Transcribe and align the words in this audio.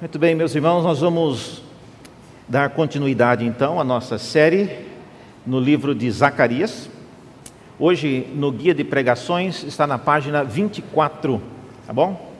Muito 0.00 0.16
bem, 0.16 0.32
meus 0.32 0.54
irmãos, 0.54 0.84
nós 0.84 1.00
vamos 1.00 1.60
dar 2.46 2.70
continuidade 2.70 3.44
então 3.44 3.80
à 3.80 3.84
nossa 3.84 4.16
série 4.16 4.86
no 5.44 5.58
livro 5.58 5.92
de 5.92 6.08
Zacarias. 6.08 6.88
Hoje, 7.80 8.28
no 8.32 8.52
guia 8.52 8.72
de 8.72 8.84
pregações, 8.84 9.64
está 9.64 9.88
na 9.88 9.98
página 9.98 10.44
24, 10.44 11.42
tá 11.84 11.92
bom? 11.92 12.32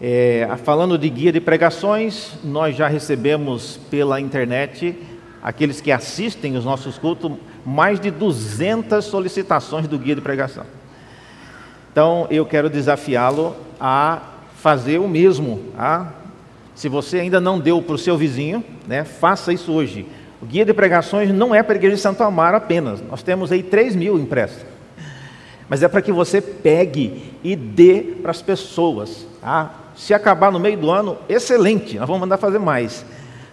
É, 0.00 0.48
falando 0.64 0.96
de 0.96 1.06
guia 1.10 1.30
de 1.30 1.38
pregações, 1.38 2.32
nós 2.42 2.74
já 2.74 2.88
recebemos 2.88 3.78
pela 3.90 4.18
internet, 4.18 4.98
aqueles 5.42 5.82
que 5.82 5.92
assistem 5.92 6.56
os 6.56 6.64
nossos 6.64 6.96
cultos, 6.96 7.30
mais 7.62 8.00
de 8.00 8.10
200 8.10 9.04
solicitações 9.04 9.86
do 9.86 9.98
guia 9.98 10.14
de 10.14 10.22
pregação. 10.22 10.64
Então, 11.92 12.26
eu 12.30 12.46
quero 12.46 12.70
desafiá-lo 12.70 13.54
a 13.78 14.22
fazer 14.54 14.98
o 14.98 15.06
mesmo. 15.06 15.60
Tá? 15.76 16.23
Se 16.74 16.88
você 16.88 17.20
ainda 17.20 17.40
não 17.40 17.60
deu 17.60 17.80
para 17.80 17.94
o 17.94 17.98
seu 17.98 18.16
vizinho, 18.16 18.64
né, 18.86 19.04
faça 19.04 19.52
isso 19.52 19.72
hoje. 19.72 20.06
O 20.42 20.46
guia 20.46 20.64
de 20.64 20.74
pregações 20.74 21.32
não 21.32 21.54
é 21.54 21.62
para 21.62 21.74
a 21.74 21.76
igreja 21.76 21.96
de 21.96 22.02
Santo 22.02 22.22
Amaro 22.22 22.56
apenas. 22.56 23.00
Nós 23.00 23.22
temos 23.22 23.52
aí 23.52 23.62
3 23.62 23.94
mil 23.94 24.18
impressos. 24.18 24.64
Mas 25.68 25.82
é 25.82 25.88
para 25.88 26.02
que 26.02 26.12
você 26.12 26.40
pegue 26.40 27.32
e 27.42 27.56
dê 27.56 28.02
para 28.20 28.30
as 28.30 28.42
pessoas. 28.42 29.26
Tá? 29.40 29.74
Se 29.96 30.12
acabar 30.12 30.52
no 30.52 30.58
meio 30.58 30.76
do 30.76 30.90
ano, 30.90 31.16
excelente, 31.28 31.96
nós 31.96 32.06
vamos 32.06 32.20
mandar 32.20 32.36
fazer 32.36 32.58
mais. 32.58 33.06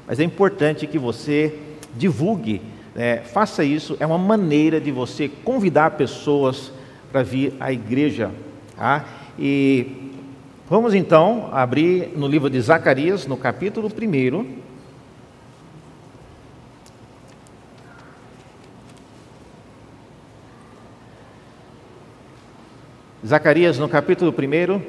Mas 0.07 0.19
é 0.19 0.23
importante 0.23 0.87
que 0.87 0.97
você 0.97 1.53
divulgue, 1.95 2.61
né? 2.95 3.17
faça 3.17 3.63
isso, 3.63 3.95
é 3.99 4.05
uma 4.05 4.17
maneira 4.17 4.81
de 4.81 4.91
você 4.91 5.29
convidar 5.29 5.91
pessoas 5.91 6.71
para 7.11 7.23
vir 7.23 7.53
à 7.59 7.71
igreja. 7.71 8.31
Tá? 8.75 9.05
E 9.39 10.00
vamos 10.71 10.93
então 10.93 11.49
abrir 11.51 12.13
no 12.15 12.25
livro 12.25 12.49
de 12.49 12.61
Zacarias, 12.61 13.27
no 13.27 13.35
capítulo 13.35 13.89
1. 13.89 14.61
Zacarias, 23.27 23.77
no 23.77 23.89
capítulo 23.89 24.33
1. 24.33 24.81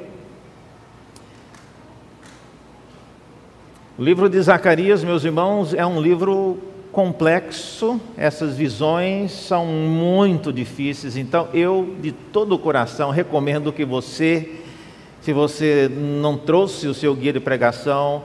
O 3.97 4.01
livro 4.01 4.29
de 4.29 4.41
Zacarias, 4.41 5.03
meus 5.03 5.25
irmãos, 5.25 5.73
é 5.73 5.85
um 5.85 6.01
livro 6.01 6.59
complexo, 6.93 7.99
essas 8.15 8.55
visões 8.55 9.33
são 9.33 9.65
muito 9.65 10.53
difíceis, 10.53 11.17
então 11.17 11.49
eu 11.53 11.97
de 11.99 12.13
todo 12.13 12.55
o 12.55 12.59
coração 12.59 13.11
recomendo 13.11 13.73
que 13.73 13.83
você, 13.83 14.63
se 15.23 15.31
você 15.31 15.89
não 15.89 16.37
trouxe 16.37 16.85
o 16.85 16.93
seu 16.93 17.15
guia 17.15 17.31
de 17.31 17.39
pregação, 17.39 18.23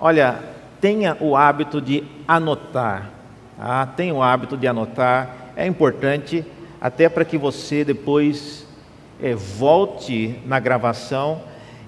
olha, 0.00 0.40
tenha 0.80 1.14
o 1.20 1.36
hábito 1.36 1.78
de 1.78 2.04
anotar, 2.26 3.10
tá? 3.54 3.84
tenha 3.84 4.14
o 4.14 4.22
hábito 4.22 4.56
de 4.56 4.66
anotar, 4.66 5.52
é 5.54 5.66
importante 5.66 6.42
até 6.80 7.06
para 7.06 7.22
que 7.22 7.36
você 7.36 7.84
depois 7.84 8.66
é, 9.22 9.34
volte 9.34 10.36
na 10.46 10.58
gravação 10.58 11.42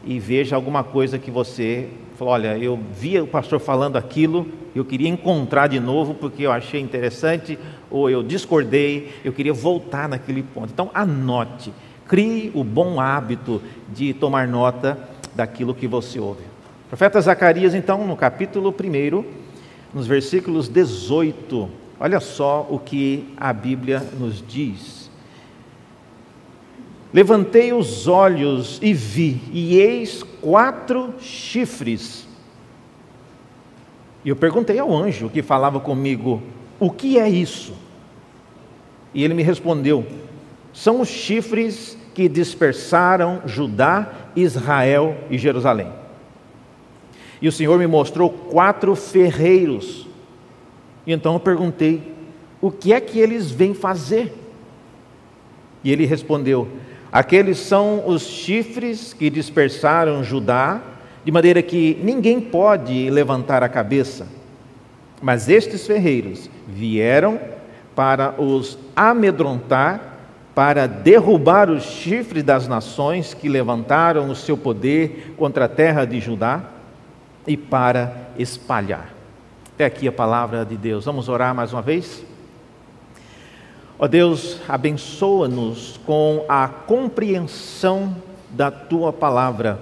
e 0.04 0.18
veja 0.18 0.56
alguma 0.56 0.84
coisa 0.84 1.18
que 1.18 1.30
você 1.30 1.88
falou: 2.14 2.34
olha, 2.34 2.58
eu 2.58 2.78
via 2.92 3.24
o 3.24 3.26
pastor 3.26 3.60
falando 3.60 3.96
aquilo, 3.96 4.46
eu 4.74 4.84
queria 4.84 5.08
encontrar 5.08 5.68
de 5.68 5.80
novo 5.80 6.12
porque 6.12 6.42
eu 6.42 6.52
achei 6.52 6.82
interessante, 6.82 7.58
ou 7.90 8.10
eu 8.10 8.22
discordei, 8.22 9.10
eu 9.24 9.32
queria 9.32 9.54
voltar 9.54 10.06
naquele 10.06 10.42
ponto. 10.42 10.70
Então, 10.70 10.90
anote, 10.92 11.72
crie 12.10 12.50
o 12.56 12.64
bom 12.64 12.98
hábito 13.00 13.62
de 13.88 14.12
tomar 14.12 14.48
nota 14.48 14.98
daquilo 15.32 15.72
que 15.72 15.86
você 15.86 16.18
ouve. 16.18 16.42
O 16.86 16.88
profeta 16.88 17.20
Zacarias, 17.20 17.72
então, 17.72 18.04
no 18.04 18.16
capítulo 18.16 18.74
1, 18.74 19.24
nos 19.94 20.08
versículos 20.08 20.68
18, 20.68 21.70
olha 22.00 22.18
só 22.18 22.66
o 22.68 22.80
que 22.80 23.32
a 23.36 23.52
Bíblia 23.52 24.04
nos 24.18 24.44
diz. 24.44 25.08
Levantei 27.14 27.72
os 27.72 28.08
olhos 28.08 28.80
e 28.82 28.92
vi, 28.92 29.40
e 29.52 29.76
eis 29.76 30.24
quatro 30.40 31.14
chifres. 31.20 32.26
E 34.24 34.30
eu 34.30 34.34
perguntei 34.34 34.80
ao 34.80 34.92
anjo 34.92 35.30
que 35.30 35.42
falava 35.42 35.78
comigo: 35.78 36.42
O 36.80 36.90
que 36.90 37.20
é 37.20 37.28
isso? 37.28 37.72
E 39.14 39.22
ele 39.22 39.34
me 39.34 39.44
respondeu: 39.44 40.04
São 40.72 41.00
os 41.00 41.08
chifres 41.08 41.99
que 42.14 42.28
dispersaram 42.28 43.42
Judá, 43.46 44.10
Israel 44.34 45.16
e 45.30 45.38
Jerusalém. 45.38 45.92
E 47.40 47.48
o 47.48 47.52
Senhor 47.52 47.78
me 47.78 47.86
mostrou 47.86 48.30
quatro 48.30 48.94
ferreiros. 48.94 50.06
Então 51.06 51.34
eu 51.34 51.40
perguntei: 51.40 52.14
O 52.60 52.70
que 52.70 52.92
é 52.92 53.00
que 53.00 53.18
eles 53.18 53.50
vêm 53.50 53.74
fazer? 53.74 54.34
E 55.82 55.90
ele 55.90 56.04
respondeu: 56.04 56.68
Aqueles 57.10 57.58
são 57.58 58.06
os 58.06 58.22
chifres 58.22 59.12
que 59.12 59.30
dispersaram 59.30 60.22
Judá, 60.22 60.80
de 61.24 61.32
maneira 61.32 61.62
que 61.62 61.98
ninguém 62.02 62.40
pode 62.40 63.10
levantar 63.10 63.62
a 63.62 63.68
cabeça. 63.68 64.26
Mas 65.22 65.48
estes 65.48 65.86
ferreiros 65.86 66.48
vieram 66.68 67.38
para 67.94 68.40
os 68.40 68.78
amedrontar, 68.94 70.09
para 70.60 70.86
derrubar 70.86 71.70
os 71.70 71.84
chifres 71.84 72.44
das 72.44 72.68
nações 72.68 73.32
que 73.32 73.48
levantaram 73.48 74.28
o 74.28 74.36
seu 74.36 74.58
poder 74.58 75.34
contra 75.38 75.64
a 75.64 75.68
terra 75.68 76.04
de 76.04 76.20
Judá 76.20 76.64
e 77.46 77.56
para 77.56 78.28
espalhar. 78.38 79.08
Até 79.74 79.86
aqui 79.86 80.06
a 80.06 80.12
palavra 80.12 80.62
de 80.66 80.76
Deus. 80.76 81.06
Vamos 81.06 81.30
orar 81.30 81.54
mais 81.54 81.72
uma 81.72 81.80
vez? 81.80 82.22
Ó 83.98 84.06
Deus, 84.06 84.60
abençoa-nos 84.68 85.98
com 86.04 86.44
a 86.46 86.68
compreensão 86.68 88.14
da 88.50 88.70
tua 88.70 89.14
palavra. 89.14 89.80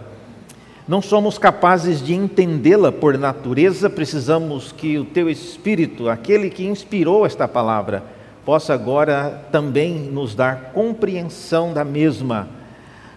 Não 0.86 1.02
somos 1.02 1.38
capazes 1.38 2.00
de 2.00 2.14
entendê-la 2.14 2.92
por 2.92 3.18
natureza, 3.18 3.90
precisamos 3.90 4.70
que 4.70 4.96
o 4.96 5.04
teu 5.04 5.28
Espírito, 5.28 6.08
aquele 6.08 6.48
que 6.48 6.64
inspirou 6.64 7.26
esta 7.26 7.48
palavra, 7.48 8.16
possa 8.48 8.72
agora 8.72 9.46
também 9.52 9.92
nos 9.92 10.34
dar 10.34 10.72
compreensão 10.72 11.74
da 11.74 11.84
mesma. 11.84 12.48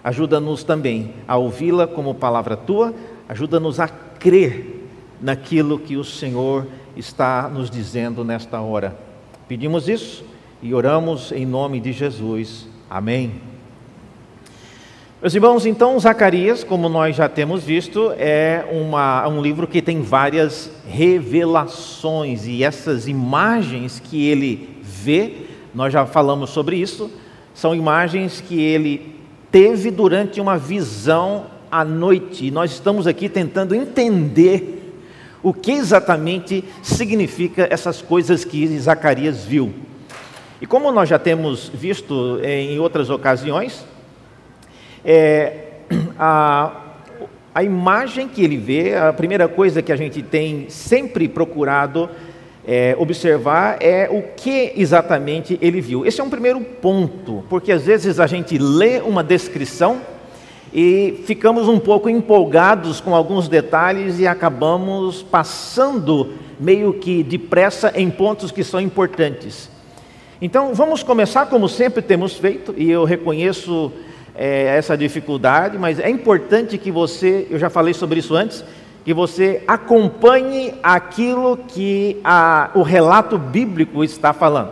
Ajuda-nos 0.03 0.61
também 0.61 1.13
a 1.25 1.37
ouvi-la 1.37 1.87
como 1.87 2.13
palavra 2.13 2.57
tua, 2.57 2.93
ajuda-nos 3.29 3.79
a 3.79 3.87
crer 3.87 4.89
naquilo 5.21 5.79
que 5.79 5.95
o 5.95 6.03
Senhor 6.03 6.67
está 6.97 7.47
nos 7.47 7.69
dizendo 7.69 8.25
nesta 8.25 8.59
hora. 8.59 8.93
Pedimos 9.47 9.87
isso 9.87 10.25
e 10.61 10.73
oramos 10.73 11.31
em 11.31 11.45
nome 11.45 11.79
de 11.79 11.93
Jesus. 11.93 12.67
Amém. 12.89 13.31
Meus 15.21 15.33
irmãos, 15.33 15.65
então 15.65 15.97
Zacarias, 15.97 16.61
como 16.61 16.89
nós 16.89 17.15
já 17.15 17.29
temos 17.29 17.63
visto, 17.63 18.11
é 18.17 18.67
uma, 18.69 19.25
um 19.29 19.41
livro 19.41 19.65
que 19.65 19.81
tem 19.81 20.01
várias 20.01 20.69
revelações 20.85 22.45
e 22.45 22.65
essas 22.65 23.07
imagens 23.07 23.97
que 23.97 24.27
ele 24.27 24.80
vê, 25.01 25.33
nós 25.73 25.91
já 25.91 26.05
falamos 26.05 26.49
sobre 26.49 26.77
isso, 26.77 27.09
são 27.53 27.73
imagens 27.73 28.41
que 28.41 28.61
ele 28.61 29.15
teve 29.51 29.91
durante 29.91 30.39
uma 30.39 30.57
visão 30.57 31.47
à 31.71 31.83
noite. 31.83 32.47
E 32.47 32.51
nós 32.51 32.71
estamos 32.71 33.07
aqui 33.07 33.27
tentando 33.27 33.73
entender 33.75 34.93
o 35.43 35.53
que 35.53 35.71
exatamente 35.71 36.63
significa 36.83 37.67
essas 37.69 38.01
coisas 38.01 38.45
que 38.45 38.67
Zacarias 38.79 39.43
viu. 39.43 39.73
E 40.61 40.67
como 40.67 40.91
nós 40.91 41.09
já 41.09 41.17
temos 41.17 41.69
visto 41.73 42.39
em 42.43 42.79
outras 42.79 43.09
ocasiões, 43.09 43.83
é, 45.03 45.71
a, 46.19 46.71
a 47.53 47.63
imagem 47.63 48.27
que 48.27 48.43
ele 48.43 48.57
vê, 48.57 48.95
a 48.95 49.11
primeira 49.11 49.47
coisa 49.47 49.81
que 49.81 49.91
a 49.91 49.95
gente 49.95 50.21
tem 50.21 50.69
sempre 50.69 51.27
procurado 51.27 52.09
é, 52.67 52.95
observar 52.97 53.77
é 53.81 54.07
o 54.09 54.21
que 54.35 54.73
exatamente 54.75 55.57
ele 55.61 55.81
viu. 55.81 56.05
Esse 56.05 56.21
é 56.21 56.23
um 56.23 56.29
primeiro 56.29 56.61
ponto, 56.61 57.43
porque 57.49 57.71
às 57.71 57.85
vezes 57.85 58.19
a 58.19 58.27
gente 58.27 58.57
lê 58.57 58.99
uma 58.99 59.23
descrição 59.23 60.01
e 60.73 61.21
ficamos 61.25 61.67
um 61.67 61.79
pouco 61.79 62.09
empolgados 62.09 63.01
com 63.01 63.13
alguns 63.15 63.47
detalhes 63.47 64.19
e 64.19 64.27
acabamos 64.27 65.21
passando 65.21 66.33
meio 66.59 66.93
que 66.93 67.23
depressa 67.23 67.91
em 67.95 68.09
pontos 68.09 68.51
que 68.51 68.63
são 68.63 68.79
importantes. 68.79 69.69
Então, 70.41 70.73
vamos 70.73 71.03
começar 71.03 71.47
como 71.47 71.67
sempre 71.67 72.01
temos 72.01 72.35
feito, 72.35 72.73
e 72.77 72.89
eu 72.89 73.03
reconheço 73.03 73.91
é, 74.35 74.75
essa 74.77 74.97
dificuldade, 74.97 75.77
mas 75.77 75.99
é 75.99 76.09
importante 76.09 76.77
que 76.77 76.91
você, 76.91 77.47
eu 77.49 77.59
já 77.59 77.69
falei 77.69 77.93
sobre 77.93 78.19
isso 78.19 78.35
antes, 78.35 78.63
que 79.03 79.13
você 79.13 79.63
acompanhe 79.67 80.73
aquilo 80.83 81.57
que 81.57 82.19
a, 82.23 82.69
o 82.75 82.81
relato 82.81 83.37
bíblico 83.37 84.03
está 84.03 84.33
falando. 84.33 84.71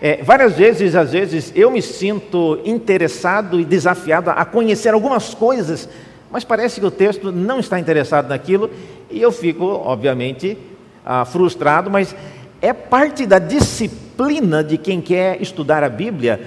É, 0.00 0.22
várias 0.22 0.54
vezes, 0.54 0.96
às 0.96 1.12
vezes, 1.12 1.52
eu 1.54 1.70
me 1.70 1.82
sinto 1.82 2.58
interessado 2.64 3.60
e 3.60 3.64
desafiado 3.64 4.30
a 4.30 4.44
conhecer 4.44 4.94
algumas 4.94 5.34
coisas 5.34 5.88
Mas 6.30 6.44
parece 6.44 6.80
que 6.80 6.86
o 6.86 6.90
texto 6.90 7.32
não 7.32 7.58
está 7.58 7.78
interessado 7.78 8.28
naquilo 8.28 8.70
e 9.10 9.20
eu 9.20 9.32
fico, 9.32 9.64
obviamente, 9.64 10.56
ah, 11.04 11.24
frustrado, 11.24 11.90
mas 11.90 12.14
é 12.62 12.72
parte 12.72 13.26
da 13.26 13.40
disciplina 13.40 14.62
de 14.62 14.78
quem 14.78 15.00
quer 15.00 15.42
estudar 15.42 15.82
a 15.82 15.88
Bíblia 15.88 16.40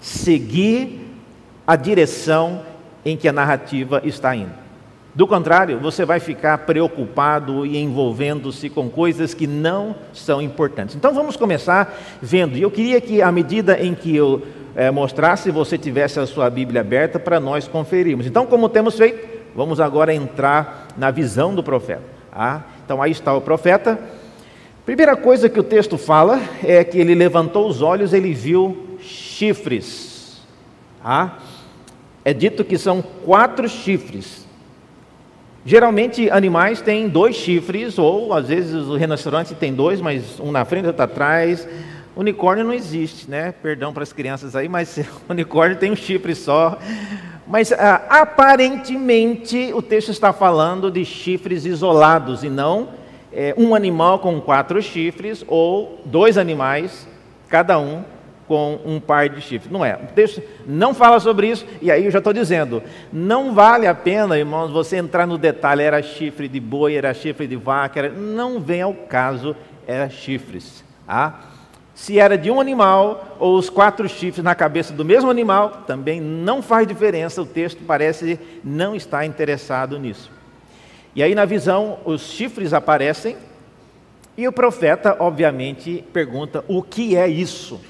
seguir 0.00 1.06
a 1.66 1.76
direção 1.76 2.62
em 3.04 3.16
que 3.16 3.28
a 3.28 3.32
narrativa 3.32 4.02
está 4.04 4.34
indo. 4.34 4.67
Do 5.18 5.26
contrário, 5.26 5.80
você 5.80 6.04
vai 6.04 6.20
ficar 6.20 6.58
preocupado 6.58 7.66
e 7.66 7.76
envolvendo-se 7.76 8.70
com 8.70 8.88
coisas 8.88 9.34
que 9.34 9.48
não 9.48 9.96
são 10.12 10.40
importantes. 10.40 10.94
Então 10.94 11.12
vamos 11.12 11.36
começar 11.36 11.92
vendo. 12.22 12.56
E 12.56 12.62
eu 12.62 12.70
queria 12.70 13.00
que, 13.00 13.20
à 13.20 13.32
medida 13.32 13.82
em 13.82 13.96
que 13.96 14.14
eu 14.14 14.46
é, 14.76 14.92
mostrasse, 14.92 15.50
você 15.50 15.76
tivesse 15.76 16.20
a 16.20 16.26
sua 16.28 16.48
Bíblia 16.48 16.82
aberta 16.82 17.18
para 17.18 17.40
nós 17.40 17.66
conferirmos. 17.66 18.26
Então, 18.26 18.46
como 18.46 18.68
temos 18.68 18.96
feito, 18.96 19.28
vamos 19.56 19.80
agora 19.80 20.14
entrar 20.14 20.86
na 20.96 21.10
visão 21.10 21.52
do 21.52 21.64
profeta. 21.64 22.04
Ah, 22.32 22.62
então 22.84 23.02
aí 23.02 23.10
está 23.10 23.34
o 23.34 23.40
profeta. 23.40 23.98
Primeira 24.86 25.16
coisa 25.16 25.48
que 25.48 25.58
o 25.58 25.64
texto 25.64 25.98
fala 25.98 26.40
é 26.62 26.84
que 26.84 26.96
ele 26.96 27.16
levantou 27.16 27.68
os 27.68 27.82
olhos, 27.82 28.12
ele 28.12 28.32
viu 28.32 28.96
chifres. 29.00 30.40
Ah, 31.04 31.38
é 32.24 32.32
dito 32.32 32.62
que 32.62 32.78
são 32.78 33.02
quatro 33.02 33.68
chifres. 33.68 34.46
Geralmente 35.68 36.30
animais 36.30 36.80
têm 36.80 37.10
dois 37.10 37.36
chifres, 37.36 37.98
ou 37.98 38.32
às 38.32 38.48
vezes 38.48 38.86
o 38.86 38.96
rinoceronte 38.96 39.54
tem 39.54 39.74
dois, 39.74 40.00
mas 40.00 40.40
um 40.40 40.50
na 40.50 40.64
frente 40.64 40.84
e 40.84 40.86
outro 40.86 41.02
atrás. 41.02 41.68
Unicórnio 42.16 42.64
não 42.64 42.72
existe, 42.72 43.30
né? 43.30 43.52
Perdão 43.52 43.92
para 43.92 44.02
as 44.02 44.10
crianças 44.10 44.56
aí, 44.56 44.66
mas 44.66 44.98
unicórnio 45.28 45.76
tem 45.76 45.92
um 45.92 45.94
chifre 45.94 46.34
só. 46.34 46.78
Mas 47.46 47.70
ah, 47.70 48.02
aparentemente 48.08 49.70
o 49.74 49.82
texto 49.82 50.10
está 50.10 50.32
falando 50.32 50.90
de 50.90 51.04
chifres 51.04 51.66
isolados 51.66 52.42
e 52.42 52.48
não 52.48 52.88
é, 53.30 53.54
um 53.58 53.74
animal 53.74 54.20
com 54.20 54.40
quatro 54.40 54.80
chifres 54.80 55.44
ou 55.46 56.00
dois 56.06 56.38
animais, 56.38 57.06
cada 57.46 57.78
um 57.78 58.04
com 58.48 58.80
um 58.84 58.98
par 58.98 59.28
de 59.28 59.40
chifres. 59.42 59.70
Não 59.70 59.84
é. 59.84 59.94
O 59.94 60.12
texto 60.14 60.42
não 60.66 60.94
fala 60.94 61.20
sobre 61.20 61.48
isso, 61.48 61.66
e 61.82 61.90
aí 61.90 62.06
eu 62.06 62.10
já 62.10 62.18
estou 62.18 62.32
dizendo, 62.32 62.82
não 63.12 63.54
vale 63.54 63.86
a 63.86 63.94
pena, 63.94 64.38
irmãos, 64.38 64.70
você 64.70 64.96
entrar 64.96 65.26
no 65.26 65.36
detalhe, 65.36 65.82
era 65.82 66.02
chifre 66.02 66.48
de 66.48 66.58
boi, 66.58 66.96
era 66.96 67.12
chifre 67.12 67.46
de 67.46 67.56
vaca, 67.56 68.00
era... 68.00 68.08
não 68.08 68.58
vem 68.58 68.80
ao 68.80 68.94
caso, 68.94 69.54
era 69.86 70.08
chifres. 70.08 70.82
Ah? 71.06 71.34
Se 71.94 72.18
era 72.18 72.38
de 72.38 72.50
um 72.50 72.60
animal 72.60 73.36
ou 73.38 73.58
os 73.58 73.68
quatro 73.68 74.08
chifres 74.08 74.42
na 74.42 74.54
cabeça 74.54 74.94
do 74.94 75.04
mesmo 75.04 75.30
animal, 75.30 75.82
também 75.86 76.20
não 76.20 76.62
faz 76.62 76.86
diferença, 76.86 77.42
o 77.42 77.46
texto 77.46 77.80
parece 77.86 78.40
não 78.64 78.96
estar 78.96 79.26
interessado 79.26 79.98
nisso. 79.98 80.30
E 81.14 81.22
aí 81.22 81.34
na 81.34 81.44
visão, 81.44 81.98
os 82.04 82.22
chifres 82.22 82.72
aparecem, 82.72 83.36
e 84.38 84.46
o 84.46 84.52
profeta, 84.52 85.16
obviamente, 85.18 86.04
pergunta: 86.12 86.64
o 86.68 86.80
que 86.80 87.16
é 87.16 87.26
isso? 87.26 87.80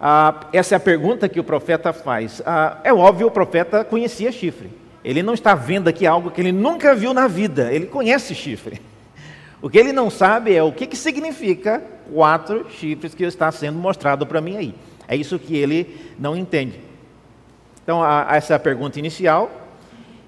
Ah, 0.00 0.48
essa 0.52 0.74
é 0.74 0.76
a 0.76 0.80
pergunta 0.80 1.28
que 1.28 1.40
o 1.40 1.44
profeta 1.44 1.92
faz. 1.92 2.42
Ah, 2.44 2.78
é 2.84 2.92
óbvio, 2.92 3.26
o 3.26 3.30
profeta 3.30 3.84
conhecia 3.84 4.30
chifre. 4.30 4.70
Ele 5.04 5.22
não 5.22 5.34
está 5.34 5.54
vendo 5.54 5.88
aqui 5.88 6.06
algo 6.06 6.30
que 6.30 6.40
ele 6.40 6.52
nunca 6.52 6.94
viu 6.94 7.14
na 7.14 7.28
vida. 7.28 7.72
Ele 7.72 7.86
conhece 7.86 8.34
chifre. 8.34 8.80
O 9.62 9.70
que 9.70 9.78
ele 9.78 9.90
não 9.90 10.10
sabe 10.10 10.54
é 10.54 10.62
o 10.62 10.70
que, 10.70 10.86
que 10.86 10.96
significa 10.96 11.82
quatro 12.12 12.66
chifres 12.70 13.14
que 13.14 13.24
está 13.24 13.50
sendo 13.50 13.78
mostrado 13.78 14.26
para 14.26 14.40
mim 14.40 14.56
aí. 14.58 14.74
É 15.08 15.16
isso 15.16 15.38
que 15.38 15.56
ele 15.56 16.12
não 16.18 16.36
entende. 16.36 16.78
Então, 17.82 18.02
essa 18.28 18.52
é 18.52 18.56
a 18.56 18.60
pergunta 18.60 18.98
inicial. 18.98 19.50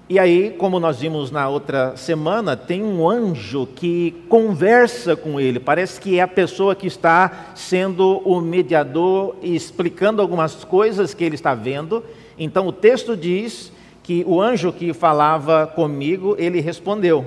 E 0.09 0.17
aí, 0.17 0.55
como 0.57 0.79
nós 0.79 0.99
vimos 0.99 1.29
na 1.29 1.47
outra 1.47 1.95
semana, 1.95 2.57
tem 2.57 2.83
um 2.83 3.07
anjo 3.07 3.67
que 3.67 4.15
conversa 4.27 5.15
com 5.15 5.39
ele. 5.39 5.59
Parece 5.59 6.01
que 6.01 6.17
é 6.17 6.23
a 6.23 6.27
pessoa 6.27 6.73
que 6.73 6.87
está 6.87 7.51
sendo 7.53 8.17
o 8.25 8.41
mediador 8.41 9.35
e 9.39 9.55
explicando 9.55 10.19
algumas 10.19 10.63
coisas 10.63 11.13
que 11.13 11.23
ele 11.23 11.35
está 11.35 11.53
vendo. 11.53 12.03
Então, 12.39 12.65
o 12.67 12.71
texto 12.71 13.15
diz 13.15 13.71
que 14.01 14.23
o 14.25 14.41
anjo 14.41 14.73
que 14.73 14.93
falava 14.93 15.67
comigo, 15.67 16.35
ele 16.39 16.59
respondeu: 16.59 17.23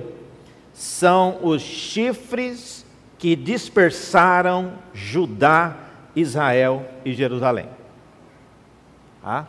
são 0.73 1.37
os 1.41 1.61
chifres 1.61 2.85
que 3.17 3.33
dispersaram 3.33 4.73
Judá, 4.93 5.77
Israel 6.13 6.85
e 7.05 7.13
Jerusalém. 7.13 7.67
Ah? 9.23 9.45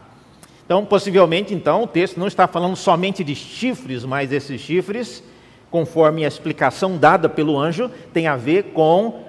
Então, 0.65 0.85
possivelmente, 0.85 1.53
então, 1.53 1.83
o 1.83 1.87
texto 1.87 2.19
não 2.19 2.27
está 2.27 2.47
falando 2.47 2.75
somente 2.75 3.23
de 3.23 3.35
chifres, 3.35 4.05
mas 4.05 4.33
esses 4.33 4.61
chifres, 4.61 5.23
conforme 5.71 6.25
a 6.25 6.29
explicação 6.29 6.97
dada 6.97 7.29
pelo 7.29 7.59
anjo, 7.59 7.91
tem 8.13 8.27
a 8.27 8.37
ver 8.37 8.73
com 8.73 9.25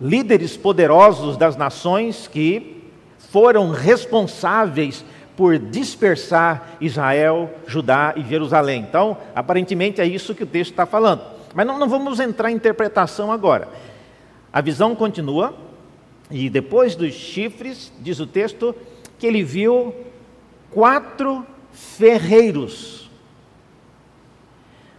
líderes 0.00 0.56
poderosos 0.56 1.36
das 1.36 1.56
nações 1.56 2.26
que 2.26 2.82
foram 3.30 3.70
responsáveis 3.70 5.04
por 5.36 5.58
dispersar 5.58 6.76
Israel, 6.80 7.50
Judá 7.66 8.14
e 8.16 8.22
Jerusalém. 8.22 8.84
Então, 8.88 9.16
aparentemente 9.34 10.00
é 10.00 10.06
isso 10.06 10.34
que 10.34 10.42
o 10.42 10.46
texto 10.46 10.70
está 10.70 10.86
falando. 10.86 11.22
Mas 11.54 11.66
não, 11.66 11.78
não 11.78 11.88
vamos 11.88 12.18
entrar 12.18 12.50
em 12.50 12.54
interpretação 12.54 13.30
agora. 13.30 13.68
A 14.50 14.60
visão 14.62 14.94
continua, 14.94 15.54
e 16.30 16.48
depois 16.48 16.96
dos 16.96 17.12
chifres, 17.12 17.92
diz 18.00 18.18
o 18.20 18.26
texto, 18.26 18.74
que 19.18 19.26
ele 19.26 19.42
viu 19.42 19.94
quatro 20.70 21.46
ferreiros. 21.72 23.10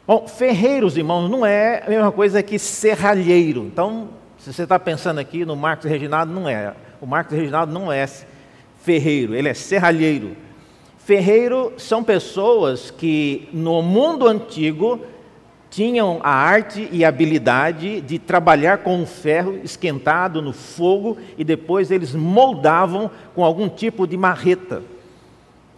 Bom, 0.06 0.28
ferreiros, 0.28 0.98
irmãos, 0.98 1.30
não 1.30 1.46
é 1.46 1.84
a 1.86 1.90
mesma 1.90 2.12
coisa 2.12 2.42
que 2.42 2.58
serralheiro. 2.58 3.64
Então, 3.66 4.10
se 4.40 4.52
você 4.52 4.64
está 4.64 4.80
pensando 4.80 5.20
aqui 5.20 5.46
no 5.46 5.56
Marcos 5.56 5.90
Reginaldo, 5.90 6.34
não 6.34 6.50
é. 6.50 6.74
O 7.00 7.06
Marcos 7.06 7.38
Reginaldo 7.38 7.72
não 7.72 7.92
é 7.92 8.08
ferreiro, 8.82 9.36
ele 9.36 9.50
é 9.50 9.54
serralheiro. 9.54 10.36
Ferreiro 10.98 11.74
são 11.78 12.04
pessoas 12.04 12.92
que 12.92 13.50
no 13.54 13.82
mundo 13.82 14.28
antigo 14.28 15.02
tinham 15.70 16.20
a 16.24 16.32
arte 16.32 16.90
e 16.92 17.06
a 17.06 17.10
habilidade 17.10 18.02
de 18.02 18.18
trabalhar 18.18 18.80
com 18.80 19.04
o 19.04 19.06
ferro 19.06 19.60
esquentado 19.64 20.42
no 20.42 20.52
fogo 20.52 21.18
e 21.38 21.44
depois 21.44 21.92
eles 21.92 22.16
moldavam 22.16 23.12
com 23.36 23.44
algum 23.44 23.70
tipo 23.70 24.08
de 24.08 24.18
marreta. 24.18 24.82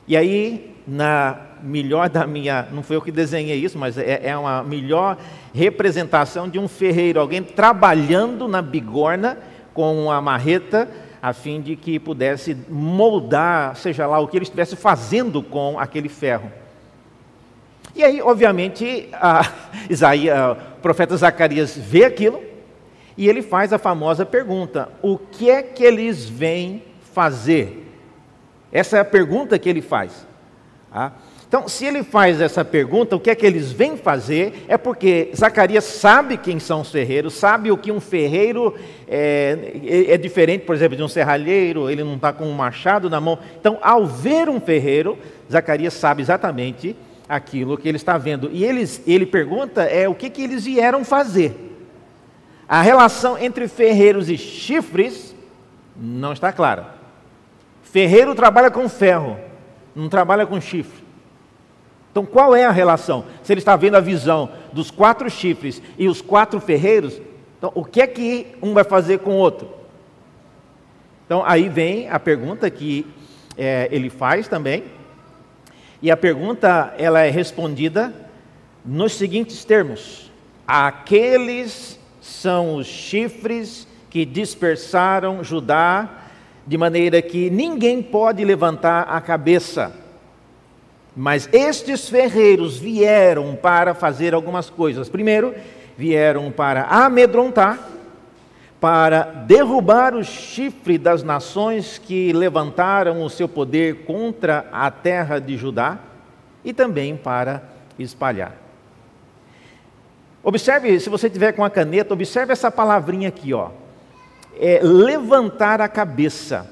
E 0.07 0.17
aí, 0.17 0.75
na 0.87 1.37
melhor 1.63 2.09
da 2.09 2.25
minha, 2.25 2.67
não 2.71 2.81
foi 2.81 2.95
eu 2.95 3.01
que 3.01 3.11
desenhei 3.11 3.57
isso, 3.57 3.77
mas 3.77 3.97
é, 3.97 4.21
é 4.23 4.37
uma 4.37 4.63
melhor 4.63 5.17
representação 5.53 6.49
de 6.49 6.57
um 6.57 6.67
ferreiro, 6.67 7.19
alguém 7.19 7.43
trabalhando 7.43 8.47
na 8.47 8.61
bigorna 8.61 9.37
com 9.73 10.05
uma 10.05 10.19
marreta, 10.21 10.89
a 11.21 11.33
fim 11.33 11.61
de 11.61 11.75
que 11.75 11.99
pudesse 11.99 12.57
moldar, 12.67 13.75
seja 13.75 14.07
lá 14.07 14.19
o 14.19 14.27
que 14.27 14.37
ele 14.37 14.43
estivesse 14.43 14.75
fazendo 14.75 15.43
com 15.43 15.79
aquele 15.79 16.09
ferro. 16.09 16.51
E 17.95 18.03
aí, 18.03 18.21
obviamente, 18.21 19.09
a 19.13 19.45
profeta 20.81 21.15
Zacarias 21.15 21.77
vê 21.77 22.05
aquilo 22.05 22.41
e 23.17 23.27
ele 23.27 23.41
faz 23.41 23.71
a 23.73 23.77
famosa 23.77 24.25
pergunta: 24.25 24.89
o 25.01 25.17
que 25.17 25.49
é 25.49 25.61
que 25.61 25.83
eles 25.83 26.27
vêm 26.27 26.83
fazer? 27.13 27.90
Essa 28.71 28.97
é 28.97 28.99
a 28.99 29.05
pergunta 29.05 29.57
que 29.59 29.69
ele 29.69 29.81
faz. 29.81 30.25
Tá? 30.91 31.13
Então, 31.51 31.67
se 31.67 31.85
ele 31.85 32.01
faz 32.01 32.39
essa 32.39 32.63
pergunta, 32.63 33.13
o 33.13 33.19
que 33.19 33.29
é 33.29 33.35
que 33.35 33.45
eles 33.45 33.73
vêm 33.73 33.97
fazer? 33.97 34.63
É 34.69 34.77
porque 34.77 35.31
Zacarias 35.35 35.83
sabe 35.83 36.37
quem 36.37 36.59
são 36.59 36.79
os 36.79 36.89
ferreiros, 36.89 37.33
sabe 37.33 37.69
o 37.69 37.77
que 37.77 37.91
um 37.91 37.99
ferreiro 37.99 38.73
é, 39.05 39.73
é, 39.83 40.13
é 40.13 40.17
diferente, 40.17 40.63
por 40.63 40.73
exemplo, 40.73 40.95
de 40.95 41.03
um 41.03 41.09
serralheiro, 41.09 41.89
ele 41.89 42.05
não 42.05 42.15
está 42.15 42.31
com 42.31 42.45
um 42.45 42.53
machado 42.53 43.09
na 43.09 43.19
mão. 43.19 43.37
Então, 43.59 43.77
ao 43.81 44.07
ver 44.07 44.47
um 44.47 44.61
ferreiro, 44.61 45.17
Zacarias 45.51 45.93
sabe 45.93 46.21
exatamente 46.21 46.95
aquilo 47.27 47.77
que 47.77 47.89
ele 47.89 47.97
está 47.97 48.17
vendo. 48.17 48.49
E 48.53 48.63
eles, 48.63 49.03
ele 49.05 49.25
pergunta 49.25 49.83
é 49.83 50.07
o 50.07 50.15
que, 50.15 50.29
que 50.29 50.43
eles 50.43 50.63
vieram 50.63 51.03
fazer. 51.03 51.53
A 52.65 52.81
relação 52.81 53.37
entre 53.37 53.67
ferreiros 53.67 54.29
e 54.29 54.37
chifres 54.37 55.35
não 55.97 56.31
está 56.31 56.53
clara. 56.53 57.00
Ferreiro 57.91 58.33
trabalha 58.33 58.71
com 58.71 58.87
ferro, 58.87 59.37
não 59.93 60.07
trabalha 60.07 60.45
com 60.45 60.61
chifre. 60.61 61.03
Então, 62.09 62.25
qual 62.25 62.55
é 62.55 62.63
a 62.63 62.71
relação? 62.71 63.25
Se 63.43 63.51
ele 63.51 63.59
está 63.59 63.75
vendo 63.75 63.95
a 63.95 63.99
visão 63.99 64.49
dos 64.71 64.89
quatro 64.89 65.29
chifres 65.29 65.81
e 65.97 66.07
os 66.07 66.21
quatro 66.21 66.61
ferreiros, 66.61 67.21
então 67.57 67.69
o 67.75 67.83
que 67.83 68.01
é 68.01 68.07
que 68.07 68.47
um 68.61 68.73
vai 68.73 68.85
fazer 68.85 69.19
com 69.19 69.31
o 69.31 69.37
outro? 69.37 69.69
Então, 71.25 71.43
aí 71.45 71.67
vem 71.67 72.09
a 72.09 72.17
pergunta 72.17 72.69
que 72.69 73.05
é, 73.57 73.89
ele 73.91 74.09
faz 74.09 74.47
também, 74.47 74.85
e 76.01 76.09
a 76.09 76.15
pergunta 76.15 76.93
ela 76.97 77.19
é 77.19 77.29
respondida 77.29 78.13
nos 78.85 79.15
seguintes 79.15 79.65
termos: 79.65 80.31
Aqueles 80.65 81.99
são 82.21 82.75
os 82.75 82.87
chifres 82.87 83.85
que 84.09 84.23
dispersaram 84.23 85.43
Judá 85.43 86.20
de 86.65 86.77
maneira 86.77 87.21
que 87.21 87.49
ninguém 87.49 88.01
pode 88.01 88.43
levantar 88.45 89.03
a 89.03 89.19
cabeça. 89.19 89.91
Mas 91.15 91.49
estes 91.51 92.07
ferreiros 92.07 92.77
vieram 92.77 93.55
para 93.55 93.93
fazer 93.93 94.33
algumas 94.33 94.69
coisas. 94.69 95.09
Primeiro, 95.09 95.53
vieram 95.97 96.51
para 96.51 96.83
amedrontar, 96.83 97.79
para 98.79 99.23
derrubar 99.23 100.15
o 100.15 100.23
chifre 100.23 100.97
das 100.97 101.21
nações 101.21 101.97
que 101.97 102.31
levantaram 102.33 103.21
o 103.23 103.29
seu 103.29 103.47
poder 103.47 104.05
contra 104.05 104.65
a 104.71 104.89
terra 104.89 105.39
de 105.39 105.57
Judá 105.57 105.99
e 106.63 106.73
também 106.73 107.15
para 107.15 107.63
espalhar. 107.99 108.55
Observe, 110.43 110.99
se 110.99 111.09
você 111.09 111.29
tiver 111.29 111.51
com 111.51 111.63
a 111.63 111.69
caneta, 111.69 112.13
observe 112.13 112.53
essa 112.53 112.71
palavrinha 112.71 113.27
aqui, 113.29 113.53
ó. 113.53 113.69
É 114.61 114.79
levantar 114.81 115.81
a 115.81 115.89
cabeça. 115.89 116.69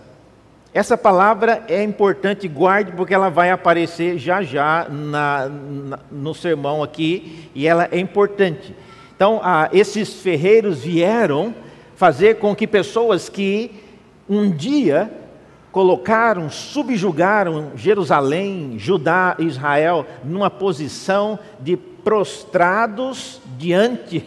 Essa 0.73 0.95
palavra 0.95 1.63
é 1.67 1.83
importante, 1.83 2.47
guarde, 2.47 2.91
porque 2.91 3.13
ela 3.13 3.29
vai 3.29 3.49
aparecer 3.49 4.19
já 4.19 4.43
já 4.43 4.87
na, 4.87 5.49
na, 5.49 5.99
no 6.11 6.33
sermão 6.35 6.83
aqui, 6.83 7.49
e 7.55 7.67
ela 7.67 7.89
é 7.91 7.99
importante. 7.99 8.75
Então, 9.15 9.41
ah, 9.43 9.67
esses 9.73 10.21
ferreiros 10.21 10.83
vieram 10.83 11.53
fazer 11.95 12.35
com 12.35 12.55
que 12.55 12.67
pessoas 12.67 13.27
que 13.27 13.71
um 14.29 14.51
dia 14.51 15.11
colocaram, 15.71 16.49
subjugaram 16.49 17.71
Jerusalém, 17.75 18.75
Judá 18.77 19.35
Israel 19.39 20.05
numa 20.23 20.49
posição 20.49 21.37
de 21.59 21.75
prostrados 21.75 23.41
diante 23.57 24.25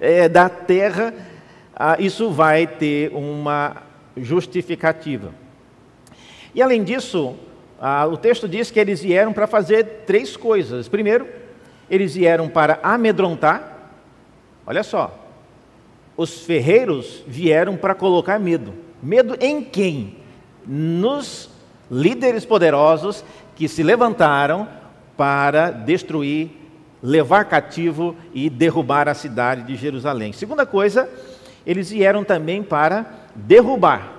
é, 0.00 0.28
da 0.28 0.48
terra, 0.48 1.12
ah, 1.82 1.96
isso 1.98 2.30
vai 2.30 2.66
ter 2.66 3.10
uma 3.14 3.78
justificativa. 4.14 5.32
E 6.54 6.60
além 6.60 6.84
disso, 6.84 7.34
ah, 7.80 8.06
o 8.06 8.18
texto 8.18 8.46
diz 8.46 8.70
que 8.70 8.78
eles 8.78 9.00
vieram 9.00 9.32
para 9.32 9.46
fazer 9.46 10.02
três 10.06 10.36
coisas. 10.36 10.88
Primeiro, 10.88 11.26
eles 11.88 12.14
vieram 12.14 12.50
para 12.50 12.78
amedrontar. 12.82 13.92
Olha 14.66 14.82
só, 14.82 15.26
os 16.18 16.42
ferreiros 16.42 17.24
vieram 17.26 17.78
para 17.78 17.94
colocar 17.94 18.38
medo. 18.38 18.74
Medo 19.02 19.34
em 19.40 19.64
quem? 19.64 20.18
Nos 20.66 21.48
líderes 21.90 22.44
poderosos 22.44 23.24
que 23.56 23.66
se 23.66 23.82
levantaram 23.82 24.68
para 25.16 25.70
destruir, 25.70 26.50
levar 27.02 27.46
cativo 27.46 28.14
e 28.34 28.50
derrubar 28.50 29.08
a 29.08 29.14
cidade 29.14 29.62
de 29.62 29.76
Jerusalém. 29.76 30.34
Segunda 30.34 30.66
coisa, 30.66 31.08
eles 31.70 31.88
vieram 31.88 32.24
também 32.24 32.64
para 32.64 33.06
derrubar. 33.32 34.12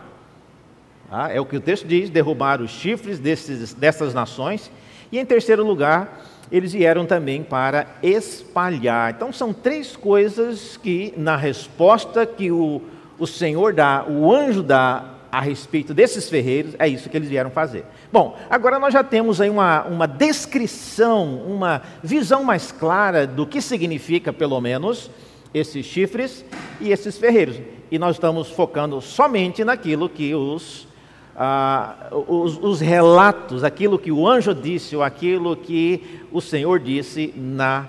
Ah, 1.11 1.29
é 1.29 1.41
o 1.41 1.45
que 1.45 1.57
o 1.57 1.59
texto 1.59 1.85
diz: 1.85 2.09
derrubar 2.09 2.61
os 2.61 2.71
chifres 2.71 3.19
desses, 3.19 3.73
dessas 3.73 4.13
nações. 4.13 4.71
E 5.11 5.19
em 5.19 5.25
terceiro 5.25 5.65
lugar, 5.65 6.23
eles 6.49 6.71
vieram 6.71 7.05
também 7.05 7.43
para 7.43 7.87
espalhar. 8.01 9.11
Então, 9.11 9.33
são 9.33 9.51
três 9.51 9.97
coisas 9.97 10.77
que, 10.77 11.13
na 11.17 11.35
resposta 11.35 12.25
que 12.25 12.49
o, 12.49 12.81
o 13.19 13.27
Senhor 13.27 13.73
dá, 13.73 14.05
o 14.07 14.33
anjo 14.33 14.63
dá 14.63 15.15
a 15.29 15.41
respeito 15.41 15.93
desses 15.93 16.29
ferreiros, 16.29 16.73
é 16.79 16.87
isso 16.87 17.09
que 17.09 17.17
eles 17.17 17.27
vieram 17.27 17.51
fazer. 17.51 17.83
Bom, 18.13 18.37
agora 18.49 18.79
nós 18.79 18.93
já 18.93 19.03
temos 19.03 19.41
aí 19.41 19.49
uma, 19.49 19.83
uma 19.83 20.07
descrição, 20.07 21.35
uma 21.45 21.81
visão 22.01 22.45
mais 22.45 22.71
clara 22.71 23.27
do 23.27 23.45
que 23.45 23.61
significa, 23.61 24.31
pelo 24.31 24.61
menos, 24.61 25.11
esses 25.53 25.85
chifres 25.85 26.45
e 26.79 26.91
esses 26.91 27.17
ferreiros. 27.17 27.59
E 27.89 27.99
nós 27.99 28.15
estamos 28.15 28.49
focando 28.49 29.01
somente 29.01 29.63
naquilo 29.63 30.07
que 30.07 30.33
os 30.33 30.87
ah, 31.35 32.09
os, 32.27 32.57
os, 32.61 32.81
relatos, 32.81 33.63
aquilo 33.63 33.97
que 33.97 34.11
o 34.11 34.27
anjo 34.27 34.53
disse 34.53 34.95
ou 34.95 35.01
aquilo 35.01 35.55
que 35.55 36.19
o 36.31 36.41
Senhor 36.41 36.79
disse 36.79 37.33
na 37.35 37.87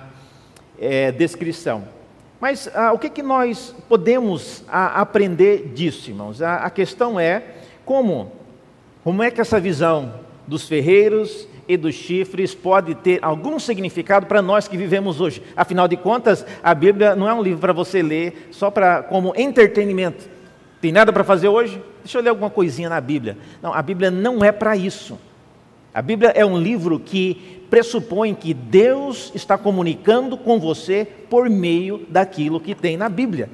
é, 0.79 1.11
descrição. 1.13 1.85
Mas 2.41 2.69
ah, 2.75 2.93
o 2.93 2.99
que, 2.99 3.09
que 3.09 3.23
nós 3.23 3.75
podemos 3.89 4.65
ah, 4.69 5.01
aprender 5.01 5.69
disso, 5.75 6.11
irmãos? 6.11 6.41
A, 6.41 6.57
a, 6.57 6.71
questão 6.71 7.19
é 7.19 7.43
como, 7.85 8.33
como 9.05 9.23
é 9.23 9.31
que 9.31 9.41
essa 9.41 9.61
visão 9.61 10.15
dos 10.47 10.67
ferreiros 10.67 11.47
e 11.69 11.77
dos 11.77 11.95
chifres 11.95 12.55
pode 12.55 12.95
ter 12.95 13.19
algum 13.23 13.59
significado 13.59 14.27
para 14.27 14.43
nós 14.43 14.67
que 14.69 14.77
vivemos 14.77 15.21
hoje. 15.21 15.43
Afinal 15.57 15.87
de 15.87 15.97
contas, 15.97 16.45
a 16.63 16.75
Bíblia 16.75 17.15
não 17.15 17.29
é 17.29 17.35
um 17.35 17.43
livro 17.43 17.61
para 17.61 17.73
você 17.73 18.03
ler 18.03 18.49
só 18.51 18.71
para 18.71 19.03
como 19.03 19.33
entretenimento. 19.37 20.29
Tem 20.81 20.93
nada 20.93 21.13
para 21.13 21.23
fazer 21.25 21.49
hoje? 21.49 21.81
Deixa 22.03 22.19
eu 22.19 22.23
ler 22.23 22.31
alguma 22.31 22.51
coisinha 22.51 22.89
na 22.89 23.01
Bíblia. 23.01 23.39
Não, 23.63 23.73
a 23.73 23.81
Bíblia 23.81 24.11
não 24.11 24.45
é 24.45 24.51
para 24.51 24.77
isso. 24.77 25.19
A 25.95 26.03
Bíblia 26.03 26.31
é 26.31 26.45
um 26.45 26.59
livro 26.59 26.99
que 26.99 27.61
pressupõe 27.71 28.35
que 28.35 28.53
Deus 28.53 29.31
está 29.35 29.57
comunicando 29.57 30.37
com 30.37 30.59
você 30.59 31.07
por 31.31 31.49
meio 31.49 32.05
daquilo 32.09 32.61
que 32.61 32.75
tem 32.75 32.97
na 32.97 33.09
Bíblia. 33.09 33.49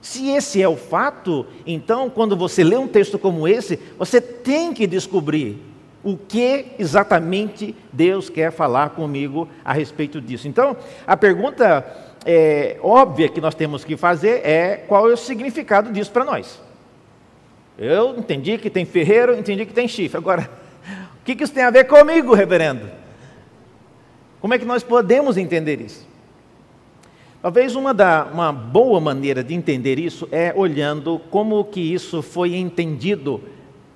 Se 0.00 0.28
esse 0.28 0.60
é 0.60 0.68
o 0.68 0.76
fato, 0.76 1.46
então, 1.66 2.10
quando 2.10 2.36
você 2.36 2.62
lê 2.62 2.76
um 2.76 2.88
texto 2.88 3.18
como 3.18 3.48
esse, 3.48 3.78
você 3.98 4.20
tem 4.20 4.74
que 4.74 4.86
descobrir 4.86 5.58
o 6.04 6.16
que 6.16 6.66
exatamente 6.78 7.74
Deus 7.92 8.28
quer 8.28 8.52
falar 8.52 8.90
comigo 8.90 9.48
a 9.64 9.72
respeito 9.72 10.20
disso. 10.20 10.46
Então, 10.46 10.76
a 11.06 11.16
pergunta 11.16 11.84
é, 12.26 12.76
óbvia 12.82 13.28
que 13.28 13.40
nós 13.40 13.54
temos 13.54 13.84
que 13.84 13.96
fazer 13.96 14.46
é 14.46 14.76
qual 14.76 15.10
é 15.10 15.14
o 15.14 15.16
significado 15.16 15.90
disso 15.90 16.12
para 16.12 16.24
nós. 16.24 16.60
Eu 17.78 18.16
entendi 18.18 18.58
que 18.58 18.70
tem 18.70 18.84
ferreiro, 18.84 19.34
entendi 19.36 19.64
que 19.66 19.72
tem 19.72 19.88
chifre. 19.88 20.18
Agora, 20.18 20.48
o 21.20 21.24
que 21.24 21.42
isso 21.42 21.52
tem 21.52 21.64
a 21.64 21.70
ver 21.70 21.84
comigo, 21.84 22.34
reverendo? 22.34 22.88
Como 24.40 24.52
é 24.52 24.58
que 24.58 24.64
nós 24.64 24.82
podemos 24.82 25.38
entender 25.38 25.80
isso? 25.80 26.06
Talvez 27.40 27.74
uma, 27.74 27.92
da, 27.92 28.24
uma 28.32 28.52
boa 28.52 29.00
maneira 29.00 29.42
de 29.42 29.54
entender 29.54 29.98
isso 29.98 30.28
é 30.30 30.52
olhando 30.56 31.18
como 31.30 31.64
que 31.64 31.80
isso 31.80 32.22
foi 32.22 32.54
entendido 32.54 33.42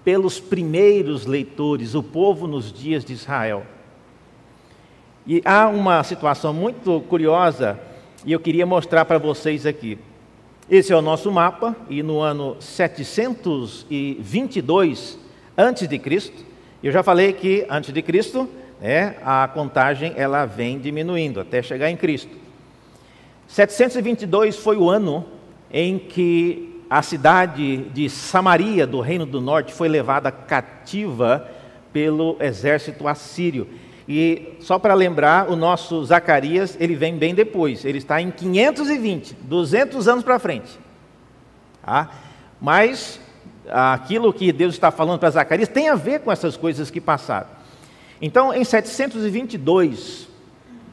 pelos 0.09 0.41
primeiros 0.41 1.27
leitores, 1.27 1.95
o 1.95 2.03
povo 2.03 2.47
nos 2.47 2.73
dias 2.73 3.05
de 3.05 3.13
Israel. 3.13 3.67
E 5.27 5.43
há 5.45 5.69
uma 5.69 6.03
situação 6.03 6.55
muito 6.55 7.03
curiosa 7.11 7.79
e 8.25 8.33
eu 8.33 8.41
queria 8.41 8.65
mostrar 8.65 9.05
para 9.05 9.19
vocês 9.19 9.67
aqui. 9.67 9.99
Esse 10.71 10.95
é 10.95 10.97
o 10.97 11.03
nosso 11.03 11.31
mapa 11.31 11.77
e 11.91 12.03
no 12.03 12.21
ano 12.21 12.57
722 12.59 15.19
antes 15.59 15.87
de 15.87 15.99
Cristo, 15.99 16.43
eu 16.83 16.91
já 16.91 17.03
falei 17.03 17.35
que 17.35 17.67
antes 17.69 17.93
de 17.93 18.01
Cristo, 18.01 18.49
né, 18.81 19.17
a 19.23 19.47
contagem 19.47 20.15
ela 20.17 20.47
vem 20.47 20.79
diminuindo 20.79 21.39
até 21.39 21.61
chegar 21.61 21.91
em 21.91 21.99
Cristo. 21.99 22.35
722 23.47 24.57
foi 24.57 24.79
o 24.79 24.89
ano 24.89 25.27
em 25.71 25.99
que 25.99 26.68
a 26.91 27.03
cidade 27.03 27.85
de 27.91 28.09
Samaria, 28.09 28.87
do 28.87 29.01
Reino 29.01 29.27
do 29.27 29.41
Norte, 29.41 29.73
foi 29.73 29.89
levada 29.89 30.31
cativa 30.31 31.49
pelo 31.93 32.37
exército 32.41 33.07
assírio. 33.07 33.69
E 34.09 34.55
só 34.61 34.79
para 34.79 34.95
lembrar, 34.95 35.51
o 35.51 35.57
nosso 35.57 36.03
Zacarias, 36.05 36.77
ele 36.81 36.95
vem 36.95 37.17
bem 37.17 37.35
depois, 37.35 37.85
ele 37.85 37.99
está 37.99 38.23
em 38.23 38.31
520, 38.31 39.35
200 39.43 40.09
anos 40.09 40.25
para 40.25 40.39
frente. 40.39 40.79
Tá? 41.85 42.11
Mas 42.59 43.21
aquilo 43.71 44.33
que 44.33 44.51
Deus 44.51 44.75
está 44.75 44.91
falando 44.91 45.19
para 45.19 45.31
Zacarias 45.31 45.69
tem 45.69 45.91
a 45.91 45.95
ver 45.95 46.21
com 46.21 46.33
essas 46.33 46.57
coisas 46.57 46.91
que 46.91 47.03
passaram. 47.03 47.49
Então, 48.21 48.53
em 48.53 48.65
722, 48.65 50.27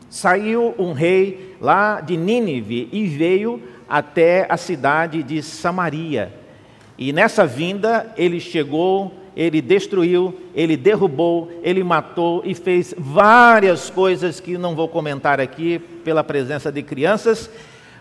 saiu 0.10 0.76
um 0.78 0.92
rei 0.92 1.56
lá 1.60 2.02
de 2.02 2.18
Nínive 2.18 2.90
e 2.92 3.08
veio 3.08 3.62
até 3.88 4.46
a 4.50 4.58
cidade 4.58 5.24
de 5.24 5.42
Samaria. 5.42 6.34
E 6.98 7.12
nessa 7.12 7.46
vinda, 7.46 8.14
ele 8.18 8.40
chegou 8.40 9.12
ele 9.36 9.62
destruiu, 9.62 10.34
ele 10.56 10.78
derrubou, 10.78 11.52
ele 11.62 11.84
matou 11.84 12.42
e 12.46 12.56
fez 12.56 12.96
várias 12.98 13.90
coisas 13.90 14.40
que 14.40 14.58
não 14.58 14.76
vou 14.76 14.88
comentar 14.88 15.42
aqui 15.42 15.78
pela 15.78 16.24
presença 16.24 16.72
de 16.72 16.82
crianças, 16.82 17.50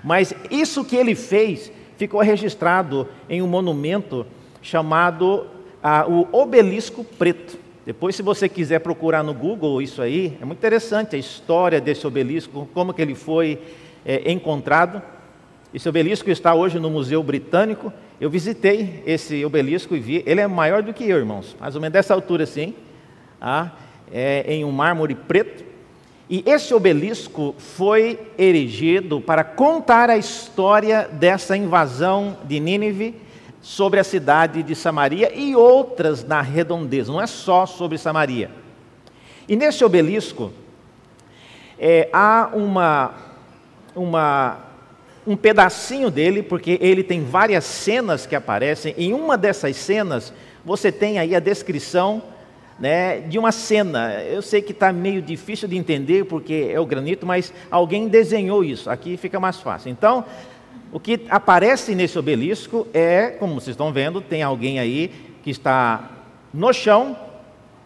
mas 0.03 0.33
isso 0.51 0.85
que 0.85 0.95
ele 0.95 1.15
fez 1.15 1.73
ficou 1.97 2.21
registrado 2.21 3.09
em 3.29 3.43
um 3.43 3.49
monumento 3.49 4.25
chamado 4.63 5.47
ah, 5.83 6.07
o 6.09 6.29
Obelisco 6.33 7.03
Preto. 7.03 7.59
Depois, 7.85 8.15
se 8.15 8.23
você 8.23 8.49
quiser 8.49 8.79
procurar 8.79 9.23
no 9.23 9.35
Google 9.35 9.83
isso 9.83 10.01
aí, 10.01 10.39
é 10.41 10.45
muito 10.45 10.59
interessante 10.59 11.17
a 11.17 11.19
história 11.19 11.81
desse 11.81 12.07
obelisco, 12.07 12.67
como 12.73 12.95
que 12.95 13.03
ele 13.03 13.15
foi 13.15 13.59
é, 14.07 14.33
encontrado. 14.33 15.03
Esse 15.75 15.89
obelisco 15.89 16.31
está 16.31 16.55
hoje 16.55 16.79
no 16.79 16.89
Museu 16.89 17.23
Britânico 17.23 17.93
eu 18.21 18.31
visitei 18.31 19.03
esse 19.05 19.45
obelisco 19.45 19.97
e 19.97 20.01
vi, 20.01 20.23
ele 20.25 20.41
é 20.41 20.47
maior 20.47 20.83
do 20.83 20.95
que 20.95 21.05
eu, 21.05 21.19
irmãos, 21.19 21.57
mais 21.59 21.75
ou 21.75 21.81
menos 21.81 21.93
dessa 21.93 22.15
altura 22.15 22.45
assim, 22.45 22.75
ah, 23.41 23.73
é, 24.13 24.45
em 24.55 24.65
um 24.65 24.71
mármore 24.71 25.15
preto. 25.15 25.65
E 26.31 26.43
esse 26.47 26.73
obelisco 26.73 27.55
foi 27.59 28.19
erigido 28.39 29.21
para 29.21 29.43
contar 29.43 30.09
a 30.09 30.17
história 30.17 31.09
dessa 31.13 31.57
invasão 31.57 32.39
de 32.45 32.61
Nínive 32.61 33.17
sobre 33.61 33.99
a 33.99 34.05
cidade 34.05 34.63
de 34.63 34.75
Samaria 34.75 35.35
e 35.35 35.57
outras 35.57 36.25
na 36.25 36.41
redondeza, 36.41 37.13
não 37.13 37.21
é 37.21 37.27
só 37.27 37.67
sobre 37.67 37.99
Samaria. 37.99 38.51
E 39.49 39.57
nesse 39.57 39.85
obelisco 39.85 40.53
é, 41.79 42.09
há 42.13 42.51
uma, 42.55 43.15
uma, 43.95 44.59
um 45.27 45.37
pedacinho 45.37 46.11
dele, 46.11 46.43
porque 46.43 46.79
ele 46.81 47.03
tem 47.03 47.25
várias 47.25 47.65
cenas 47.65 48.27
que 48.27 48.37
aparecem. 48.37 48.95
Em 48.99 49.13
uma 49.13 49.39
dessas 49.39 49.77
cenas, 49.77 50.33
você 50.65 50.93
tem 50.93 51.19
aí 51.19 51.35
a 51.35 51.41
descrição 51.41 52.23
né, 52.79 53.21
de 53.21 53.39
uma 53.39 53.53
cena. 53.53 54.23
Eu 54.23 54.43
sei 54.43 54.61
que 54.61 54.73
está 54.73 54.93
meio 54.93 55.23
difícil 55.23 55.69
de 55.69 55.77
entender 55.77 56.25
porque 56.25 56.71
é 56.71 56.79
o 56.79 56.87
granito, 56.87 57.27
mas 57.27 57.53
alguém 57.71 58.09
desenhou 58.09 58.65
isso. 58.65 58.91
Aqui 58.91 59.17
fica 59.17 59.41
mais 59.41 59.59
fácil. 59.61 59.91
Então, 59.91 60.25
o 60.93 61.01
que 61.01 61.23
aparece 61.29 61.95
nesse 61.95 62.19
obelisco 62.19 62.87
é, 62.93 63.29
como 63.31 63.55
vocês 63.55 63.75
estão 63.75 63.93
vendo, 63.93 64.21
tem 64.21 64.43
alguém 64.43 64.79
aí 64.79 65.11
que 65.43 65.51
está 65.51 66.11
no 66.53 66.73
chão, 66.73 67.17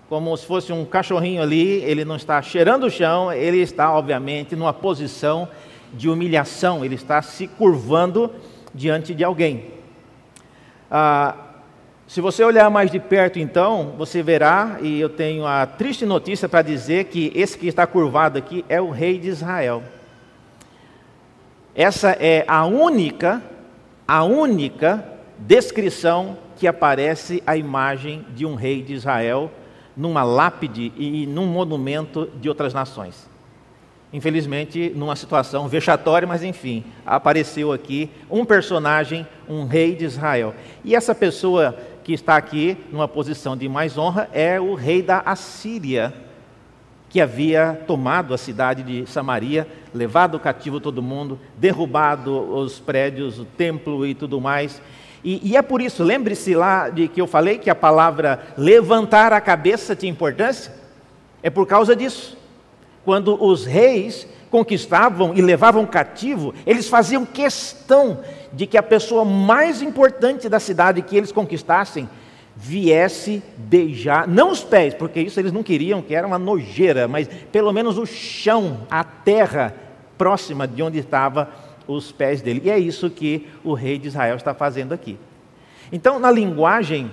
como 0.09 0.35
se 0.37 0.47
fosse 0.47 0.73
um 0.73 0.85
cachorrinho 0.85 1.43
ali, 1.43 1.83
ele 1.85 2.05
não 2.05 2.17
está 2.17 2.41
cheirando 2.41 2.85
o 2.85 2.91
chão, 2.91 3.33
ele 3.33 3.59
está, 3.59 3.93
obviamente, 3.93 4.57
numa 4.57 4.73
posição 4.73 5.49
de 5.95 6.09
humilhação, 6.09 6.85
ele 6.85 6.95
está 6.95 7.21
se 7.23 7.47
curvando 7.47 8.33
diante 8.75 9.15
de 9.15 9.25
alguém. 9.25 9.73
Ah, 10.91 11.35
se 12.07 12.23
você 12.23 12.43
olhar 12.43 12.71
mais 12.71 12.91
de 12.91 12.99
perto, 12.99 13.39
então, 13.39 13.95
você 13.99 14.23
verá, 14.23 14.79
e 14.81 14.99
eu 14.99 15.11
tenho 15.11 15.47
a 15.47 15.67
triste 15.67 16.07
notícia 16.07 16.49
para 16.49 16.63
dizer 16.63 17.05
que 17.05 17.31
esse 17.35 17.59
que 17.59 17.67
está 17.67 17.87
curvado 17.87 18.39
aqui 18.39 18.65
é 18.67 18.81
o 18.81 18.89
rei 18.89 19.19
de 19.19 19.29
Israel. 19.29 19.83
Essa 21.75 22.13
é 22.13 22.47
a 22.49 22.65
única, 22.65 23.43
a 24.07 24.25
única 24.25 25.05
descrição 25.39 26.39
que 26.57 26.67
aparece 26.67 27.43
a 27.47 27.57
imagem 27.57 28.25
de 28.35 28.47
um 28.47 28.55
rei 28.55 28.83
de 28.83 28.95
Israel 28.95 29.51
numa 29.95 30.23
lápide 30.23 30.93
e 30.97 31.27
num 31.27 31.47
monumento 31.47 32.31
de 32.41 32.49
outras 32.49 32.73
nações. 32.73 33.28
Infelizmente, 34.13 34.91
numa 34.95 35.15
situação 35.15 35.69
vexatória, 35.69 36.27
mas 36.27 36.43
enfim, 36.43 36.83
apareceu 37.05 37.73
aqui 37.73 38.11
um 38.31 38.45
personagem, 38.45 39.27
um 39.47 39.67
rei 39.67 39.95
de 39.95 40.07
Israel. 40.07 40.55
E 40.83 40.95
essa 40.95 41.15
pessoa 41.15 41.77
que 42.03 42.15
está 42.15 42.37
aqui 42.37 42.79
numa 42.91 43.07
posição 43.07 43.55
de 43.55 43.69
mais 43.69 43.99
honra 43.99 44.31
é 44.33 44.59
o 44.59 44.75
rei 44.75 45.03
da 45.03 45.19
Assíria, 45.27 46.15
que 47.11 47.21
havia 47.21 47.79
tomado 47.87 48.33
a 48.33 48.39
cidade 48.39 48.83
de 48.83 49.11
Samaria, 49.11 49.69
levado 49.95 50.41
cativo 50.41 50.81
todo 50.81 51.03
mundo, 51.03 51.39
derrubado 51.59 52.35
os 52.55 52.79
prédios, 52.79 53.39
o 53.39 53.45
templo 53.45 54.07
e 54.07 54.15
tudo 54.15 54.41
mais. 54.41 54.81
E, 55.23 55.51
e 55.51 55.55
é 55.55 55.61
por 55.61 55.83
isso, 55.83 56.03
lembre-se 56.03 56.55
lá 56.55 56.89
de 56.89 57.09
que 57.09 57.21
eu 57.21 57.27
falei 57.27 57.59
que 57.59 57.69
a 57.69 57.75
palavra 57.75 58.41
levantar 58.57 59.35
a 59.35 59.41
cabeça 59.41 59.95
tinha 59.95 60.11
importância? 60.11 60.73
É 61.43 61.51
por 61.51 61.67
causa 61.67 61.95
disso. 61.95 62.38
Quando 63.09 63.43
os 63.43 63.65
reis 63.65 64.29
conquistavam 64.51 65.33
e 65.35 65.41
levavam 65.41 65.87
cativo, 65.87 66.53
eles 66.67 66.91
faziam 66.91 67.25
questão 67.25 68.21
de 68.53 68.67
que 68.67 68.77
a 68.77 68.83
pessoa 68.83 69.25
mais 69.25 69.81
importante 69.81 70.47
da 70.47 70.61
cidade 70.61 71.01
que 71.01 71.17
eles 71.17 71.33
conquistassem 71.33 72.07
viesse 72.55 73.43
beijar, 73.57 74.29
não 74.29 74.51
os 74.51 74.63
pés, 74.63 74.93
porque 74.93 75.23
isso 75.23 75.41
eles 75.41 75.53
não 75.53 75.63
queriam, 75.63 76.03
que 76.03 76.15
era 76.15 76.27
uma 76.27 76.39
nojeira, 76.39 77.09
mas 77.09 77.27
pelo 77.51 77.73
menos 77.73 77.97
o 77.97 78.05
chão, 78.05 78.87
a 78.91 79.03
terra 79.03 79.75
próxima 80.19 80.69
de 80.69 80.83
onde 80.83 80.99
estava 80.99 81.49
os 81.87 82.13
pés 82.13 82.43
dele. 82.43 82.61
E 82.65 82.71
é 82.71 82.79
isso 82.79 83.09
que 83.09 83.49
o 83.65 83.73
rei 83.73 83.99
de 83.99 84.09
Israel 84.09 84.37
está 84.37 84.53
fazendo 84.53 84.93
aqui. 84.93 85.19
Então, 85.91 86.19
na 86.19 86.31
linguagem 86.31 87.11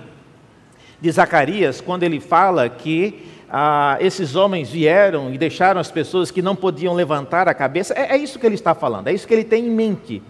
de 1.00 1.10
Zacarias, 1.10 1.80
quando 1.80 2.02
ele 2.02 2.20
fala 2.20 2.68
que 2.68 3.34
ah, 3.50 3.96
esses 4.00 4.34
homens 4.34 4.70
vieram 4.70 5.32
e 5.32 5.38
deixaram 5.38 5.80
as 5.80 5.90
pessoas 5.90 6.30
que 6.30 6.42
não 6.42 6.56
podiam 6.56 6.94
levantar 6.94 7.48
a 7.48 7.54
cabeça, 7.54 7.94
é, 7.94 8.14
é 8.14 8.16
isso 8.16 8.38
que 8.38 8.46
ele 8.46 8.54
está 8.54 8.74
falando, 8.74 9.08
é 9.08 9.12
isso 9.12 9.26
que 9.26 9.34
ele 9.34 9.44
tem 9.44 9.66
em 9.66 9.70
mente. 9.70 10.22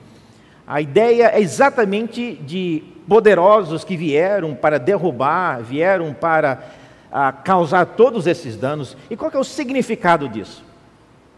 A 0.67 0.81
ideia 0.81 1.31
é 1.33 1.41
exatamente 1.41 2.35
de 2.35 2.83
poderosos 3.09 3.85
que 3.85 3.97
vieram 3.97 4.55
para 4.55 4.79
derrubar, 4.79 5.63
vieram 5.63 6.13
para 6.13 6.65
ah, 7.11 7.33
causar 7.33 7.87
todos 7.87 8.27
esses 8.27 8.57
danos. 8.57 8.97
E 9.09 9.17
qual 9.17 9.31
é 9.33 9.39
o 9.39 9.45
significado 9.45 10.29
disso? 10.29 10.65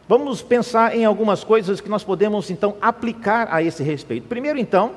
Vamos 0.08 0.40
pensar 0.40 0.96
em 0.96 1.04
algumas 1.04 1.44
coisas 1.44 1.82
que 1.82 1.88
nós 1.90 2.02
podemos 2.02 2.50
então 2.50 2.76
aplicar 2.80 3.48
a 3.50 3.62
esse 3.62 3.82
respeito. 3.82 4.26
Primeiro, 4.26 4.58
então, 4.58 4.92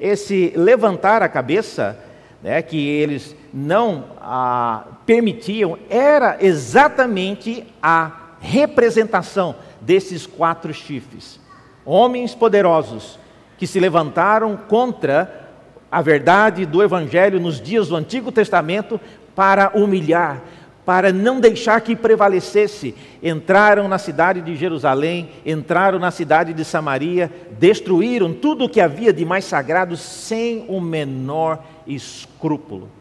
esse 0.00 0.54
levantar 0.56 1.22
a 1.22 1.28
cabeça 1.28 1.98
né, 2.42 2.62
que 2.62 2.88
eles 2.88 3.36
não 3.52 4.04
ah, 4.20 4.84
permitiam, 5.04 5.78
era 5.88 6.38
exatamente 6.40 7.64
a 7.82 8.12
representação 8.40 9.54
desses 9.80 10.26
quatro 10.26 10.72
chifres. 10.72 11.40
Homens 11.84 12.34
poderosos 12.34 13.18
que 13.58 13.66
se 13.66 13.80
levantaram 13.80 14.56
contra 14.56 15.48
a 15.90 16.00
verdade 16.00 16.64
do 16.64 16.82
Evangelho 16.82 17.40
nos 17.40 17.60
dias 17.60 17.88
do 17.88 17.96
Antigo 17.96 18.30
Testamento 18.30 19.00
para 19.34 19.72
humilhar, 19.74 20.42
para 20.84 21.12
não 21.12 21.40
deixar 21.40 21.80
que 21.80 21.96
prevalecesse. 21.96 22.94
Entraram 23.22 23.88
na 23.88 23.98
cidade 23.98 24.40
de 24.40 24.56
Jerusalém, 24.56 25.30
entraram 25.44 25.98
na 25.98 26.10
cidade 26.10 26.54
de 26.54 26.64
Samaria, 26.64 27.30
destruíram 27.58 28.32
tudo 28.32 28.64
o 28.64 28.68
que 28.68 28.80
havia 28.80 29.12
de 29.12 29.24
mais 29.24 29.44
sagrado 29.44 29.96
sem 29.96 30.64
o 30.68 30.80
menor 30.80 31.62
escrúpulo. 31.86 32.99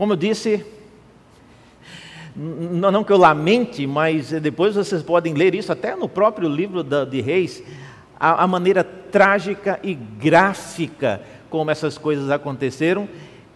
Como 0.00 0.14
eu 0.14 0.16
disse, 0.16 0.64
não 2.34 3.04
que 3.04 3.12
eu 3.12 3.18
lamente, 3.18 3.86
mas 3.86 4.30
depois 4.30 4.74
vocês 4.74 5.02
podem 5.02 5.34
ler 5.34 5.54
isso 5.54 5.70
até 5.70 5.94
no 5.94 6.08
próprio 6.08 6.48
livro 6.48 6.82
de 6.82 7.20
Reis, 7.20 7.62
a, 8.18 8.46
maneira 8.46 8.82
trágica 8.82 9.78
e 9.82 9.92
gráfica 9.92 11.20
como 11.50 11.70
essas 11.70 11.98
coisas 11.98 12.30
aconteceram, 12.30 13.06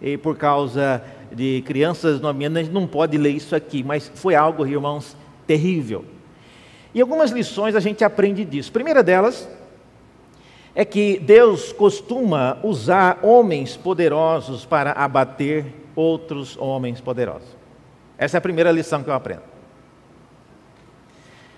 e 0.02 0.18
por 0.18 0.36
causa 0.36 1.02
de 1.32 1.62
crianças 1.64 2.20
no 2.20 2.28
ambiente, 2.28 2.58
a 2.58 2.62
gente 2.62 2.74
não 2.74 2.86
pode 2.86 3.16
ler 3.16 3.30
isso 3.30 3.56
aqui, 3.56 3.82
mas 3.82 4.12
foi 4.14 4.34
algo, 4.34 4.66
irmãos, 4.66 5.16
terrível. 5.46 6.04
E 6.94 7.00
algumas 7.00 7.30
lições 7.30 7.74
a 7.74 7.80
gente 7.80 8.04
aprende 8.04 8.44
disso. 8.44 8.70
Primeira 8.70 9.02
delas 9.02 9.48
é 10.74 10.84
que 10.84 11.18
Deus 11.20 11.72
costuma 11.72 12.58
usar 12.62 13.20
homens 13.22 13.78
poderosos 13.78 14.66
para 14.66 14.92
abater 14.92 15.83
outros 15.94 16.56
homens 16.56 17.00
poderosos. 17.00 17.48
Essa 18.16 18.36
é 18.36 18.38
a 18.38 18.40
primeira 18.40 18.70
lição 18.70 19.02
que 19.02 19.10
eu 19.10 19.14
aprendo. 19.14 19.42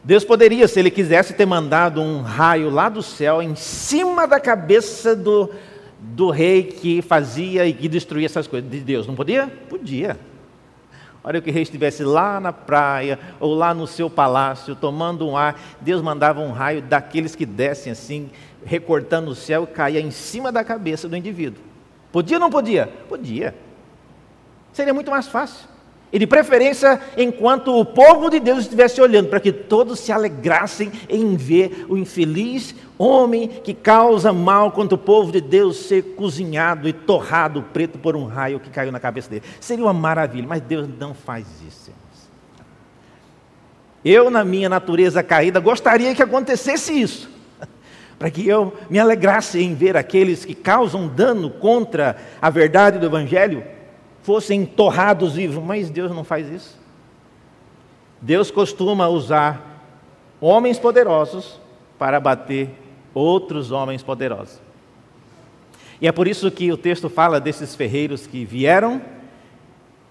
Deus 0.03 0.25
poderia, 0.25 0.68
se 0.68 0.79
Ele 0.79 0.90
quisesse, 0.90 1.35
ter 1.35 1.46
mandado 1.46 2.01
um 2.01 2.22
raio 2.22 2.70
lá 2.70 2.88
do 2.88 3.03
céu 3.03 3.42
em 3.42 3.57
cima 3.57 4.27
da 4.27 4.38
cabeça 4.38 5.16
do, 5.16 5.51
do 5.99 6.31
rei 6.31 6.62
que 6.62 7.03
fazia 7.03 7.66
e 7.66 7.72
que 7.72 7.88
destruía 7.88 8.27
essas 8.27 8.46
coisas. 8.46 8.70
De 8.70 8.81
Deus, 8.81 9.07
não 9.07 9.16
podia? 9.16 9.49
Podia. 9.68 10.16
Olha 11.25 11.40
que 11.40 11.51
o 11.51 11.53
rei 11.53 11.64
estivesse 11.64 12.05
lá 12.05 12.38
na 12.38 12.53
praia 12.53 13.18
ou 13.40 13.53
lá 13.53 13.75
no 13.75 13.85
seu 13.85 14.09
palácio 14.09 14.77
tomando 14.77 15.27
um 15.27 15.37
ar, 15.37 15.61
Deus 15.81 16.01
mandava 16.01 16.40
um 16.40 16.53
raio 16.53 16.81
daqueles 16.81 17.35
que 17.35 17.44
descem 17.44 17.90
assim, 17.90 18.31
recortando 18.64 19.33
o 19.33 19.35
céu 19.35 19.64
e 19.64 19.75
caía 19.75 20.01
em 20.01 20.12
cima 20.12 20.53
da 20.53 20.62
cabeça 20.62 21.09
do 21.09 21.16
indivíduo. 21.16 21.61
Podia 22.12 22.37
ou 22.37 22.40
não 22.40 22.49
podia? 22.49 22.87
Podia. 23.09 23.57
Seria 24.77 24.93
muito 24.93 25.11
mais 25.11 25.27
fácil. 25.27 25.67
E 26.12 26.19
de 26.19 26.27
preferência, 26.27 27.01
enquanto 27.17 27.75
o 27.75 27.83
povo 27.83 28.29
de 28.29 28.39
Deus 28.39 28.59
estivesse 28.59 29.01
olhando, 29.01 29.31
para 29.31 29.41
que 29.41 29.51
todos 29.51 29.99
se 29.99 30.12
alegrassem 30.12 30.93
em 31.09 31.35
ver 31.35 31.87
o 31.89 31.97
infeliz 31.97 32.75
homem 32.99 33.49
que 33.49 33.73
causa 33.73 34.35
mal 34.35 34.71
contra 34.71 34.95
o 34.95 34.99
povo 34.99 35.33
de 35.33 35.41
Deus 35.41 35.79
ser 35.79 36.03
cozinhado 36.15 36.87
e 36.87 36.93
torrado 36.93 37.62
preto 37.73 37.99
por 37.99 38.15
um 38.15 38.27
raio 38.27 38.61
que 38.61 38.69
caiu 38.69 38.93
na 38.93 39.01
cabeça 39.01 39.31
dele. 39.31 39.45
Seria 39.61 39.83
uma 39.83 39.95
maravilha, 39.95 40.47
mas 40.47 40.61
Deus 40.61 40.87
não 40.99 41.15
faz 41.15 41.47
isso. 41.67 41.91
Eu, 44.05 44.31
na 44.31 44.45
minha 44.45 44.69
natureza 44.69 45.23
caída, 45.23 45.59
gostaria 45.59 46.15
que 46.15 46.23
acontecesse 46.23 46.93
isso 46.93 47.31
para 48.19 48.31
que 48.31 48.47
eu 48.47 48.75
me 48.91 48.99
alegrasse 48.99 49.59
em 49.59 49.75
ver 49.75 49.97
aqueles 49.97 50.45
que 50.45 50.55
causam 50.55 51.09
dano 51.09 51.49
contra 51.49 52.19
a 52.43 52.51
verdade 52.51 52.99
do 52.99 53.07
Evangelho 53.07 53.75
fossem 54.27 54.67
torrados 54.67 55.35
vivos, 55.35 55.62
mas 55.62 55.89
Deus 55.89 56.11
não 56.11 56.25
faz 56.25 56.51
isso. 56.51 56.77
Deus 58.21 58.51
costuma 58.51 59.07
usar 59.07 59.85
homens 60.41 60.81
poderosos 60.81 61.61
para 61.97 62.19
bater 62.19 62.71
outros 63.15 63.71
homens 63.71 64.03
poderosos. 64.03 64.61
E 66.01 66.09
é 66.09 66.12
por 66.12 66.27
isso 66.27 66.51
que 66.51 66.73
o 66.73 66.77
texto 66.77 67.09
fala 67.09 67.39
desses 67.39 67.77
ferreiros 67.77 68.27
que 68.27 68.45
vieram 68.45 69.01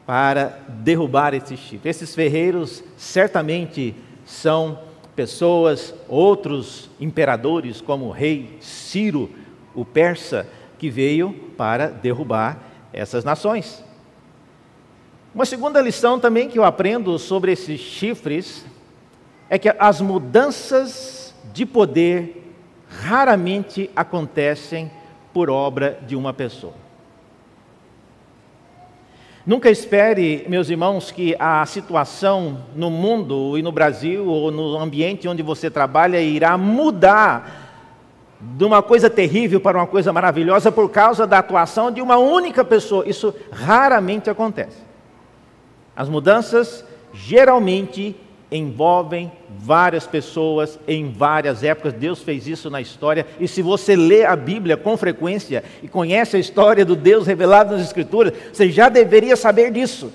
para 0.06 0.62
derrubar 0.70 1.34
esses 1.34 1.60
chifres. 1.60 1.98
Esses 1.98 2.16
ferreiros 2.16 2.86
certamente 2.96 3.94
são 4.26 4.80
pessoas, 5.14 5.94
outros 6.08 6.90
imperadores, 7.02 7.82
como 7.82 8.06
o 8.06 8.12
rei 8.12 8.56
Ciro, 8.62 9.30
o 9.74 9.84
persa, 9.84 10.48
que 10.80 10.90
veio 10.90 11.34
para 11.58 11.90
derrubar 11.90 12.60
essas 12.94 13.26
nações. 13.26 13.85
Uma 15.36 15.46
segunda 15.46 15.82
lição 15.82 16.18
também 16.18 16.48
que 16.48 16.58
eu 16.58 16.64
aprendo 16.64 17.20
sobre 17.20 17.52
esses 17.52 17.82
chifres 17.82 18.66
é 19.50 19.60
que 19.60 19.68
as 19.78 20.00
mudanças 20.00 21.36
de 21.54 21.66
poder 21.66 22.56
raramente 22.88 23.92
acontecem 23.94 24.90
por 25.34 25.50
obra 25.50 26.00
de 26.08 26.16
uma 26.16 26.32
pessoa. 26.32 26.72
Nunca 29.46 29.70
espere, 29.70 30.46
meus 30.48 30.70
irmãos, 30.70 31.12
que 31.12 31.36
a 31.38 31.66
situação 31.66 32.64
no 32.74 32.90
mundo 32.90 33.58
e 33.58 33.62
no 33.62 33.74
Brasil 33.74 34.26
ou 34.26 34.50
no 34.52 34.78
ambiente 34.80 35.28
onde 35.28 35.44
você 35.44 35.70
trabalha 35.70 36.22
irá 36.22 36.58
mudar 36.58 38.40
de 38.40 38.64
uma 38.64 38.82
coisa 38.82 39.10
terrível 39.10 39.60
para 39.60 39.78
uma 39.78 39.88
coisa 39.88 40.14
maravilhosa 40.14 40.72
por 40.72 40.90
causa 40.90 41.28
da 41.28 41.40
atuação 41.40 41.92
de 41.92 42.02
uma 42.02 42.16
única 42.16 42.64
pessoa. 42.64 43.06
Isso 43.06 43.36
raramente 43.52 44.30
acontece. 44.30 44.95
As 45.96 46.10
mudanças 46.10 46.84
geralmente 47.14 48.16
envolvem 48.52 49.32
várias 49.58 50.06
pessoas 50.06 50.80
em 50.88 51.12
várias 51.12 51.64
épocas. 51.64 51.94
Deus 51.94 52.22
fez 52.22 52.48
isso 52.48 52.70
na 52.70 52.82
história. 52.82 53.26
E 53.40 53.48
se 53.48 53.62
você 53.62 53.96
lê 53.96 54.26
a 54.26 54.36
Bíblia 54.36 54.78
com 54.78 54.96
frequência 54.98 55.64
e 55.82 55.88
conhece 55.88 56.36
a 56.36 56.40
história 56.40 56.86
do 56.86 56.96
Deus 56.96 57.26
revelado 57.26 57.74
nas 57.74 57.82
Escrituras, 57.82 58.34
você 58.52 58.70
já 58.70 58.90
deveria 58.90 59.36
saber 59.36 59.72
disso. 59.72 60.12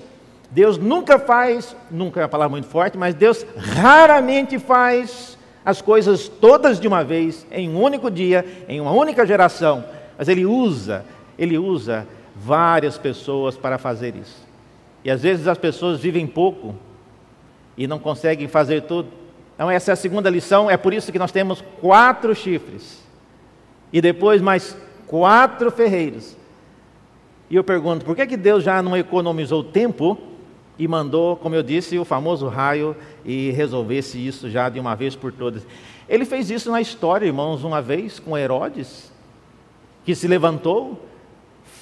Deus 0.49 0.77
nunca 0.77 1.17
faz, 1.17 1.75
nunca 1.89 2.19
é 2.19 2.23
uma 2.23 2.29
palavra 2.29 2.51
muito 2.51 2.67
forte, 2.67 2.97
mas 2.97 3.15
Deus 3.15 3.45
raramente 3.57 4.59
faz 4.59 5.37
as 5.63 5.81
coisas 5.81 6.27
todas 6.27 6.79
de 6.79 6.87
uma 6.87 7.03
vez, 7.03 7.45
em 7.51 7.69
um 7.69 7.81
único 7.81 8.09
dia, 8.09 8.45
em 8.67 8.81
uma 8.81 8.91
única 8.91 9.25
geração. 9.25 9.83
Mas 10.17 10.27
Ele 10.27 10.45
usa, 10.45 11.05
Ele 11.37 11.57
usa 11.57 12.07
várias 12.35 12.97
pessoas 12.97 13.55
para 13.55 13.77
fazer 13.77 14.15
isso. 14.15 14.50
E 15.03 15.09
às 15.11 15.21
vezes 15.21 15.47
as 15.47 15.57
pessoas 15.57 15.99
vivem 15.99 16.27
pouco 16.27 16.75
e 17.77 17.87
não 17.87 17.99
conseguem 17.99 18.47
fazer 18.47 18.81
tudo. 18.81 19.09
Então, 19.55 19.69
essa 19.69 19.91
é 19.91 19.93
a 19.93 19.95
segunda 19.97 20.29
lição, 20.29 20.69
é 20.69 20.77
por 20.77 20.93
isso 20.93 21.11
que 21.11 21.19
nós 21.19 21.31
temos 21.31 21.63
quatro 21.79 22.33
chifres 22.33 23.01
e 23.91 24.01
depois 24.01 24.41
mais 24.41 24.75
quatro 25.07 25.69
ferreiros. 25.71 26.37
E 27.49 27.55
eu 27.55 27.63
pergunto, 27.63 28.05
por 28.05 28.15
que, 28.15 28.25
que 28.25 28.37
Deus 28.37 28.63
já 28.63 28.81
não 28.81 28.95
economizou 28.95 29.63
tempo 29.63 30.17
e 30.79 30.87
mandou, 30.87 31.35
como 31.35 31.53
eu 31.53 31.61
disse, 31.61 31.99
o 31.99 32.05
famoso 32.05 32.47
raio 32.47 32.95
e 33.25 33.51
resolvesse 33.51 34.25
isso 34.25 34.49
já 34.49 34.69
de 34.69 34.79
uma 34.79 34.95
vez 34.95 35.15
por 35.15 35.31
todas? 35.31 35.67
Ele 36.07 36.25
fez 36.25 36.49
isso 36.49 36.71
na 36.71 36.81
história, 36.81 37.25
irmãos, 37.25 37.63
uma 37.63 37.81
vez 37.81 38.19
com 38.19 38.37
Herodes, 38.37 39.11
que 40.05 40.15
se 40.15 40.27
levantou 40.27 41.07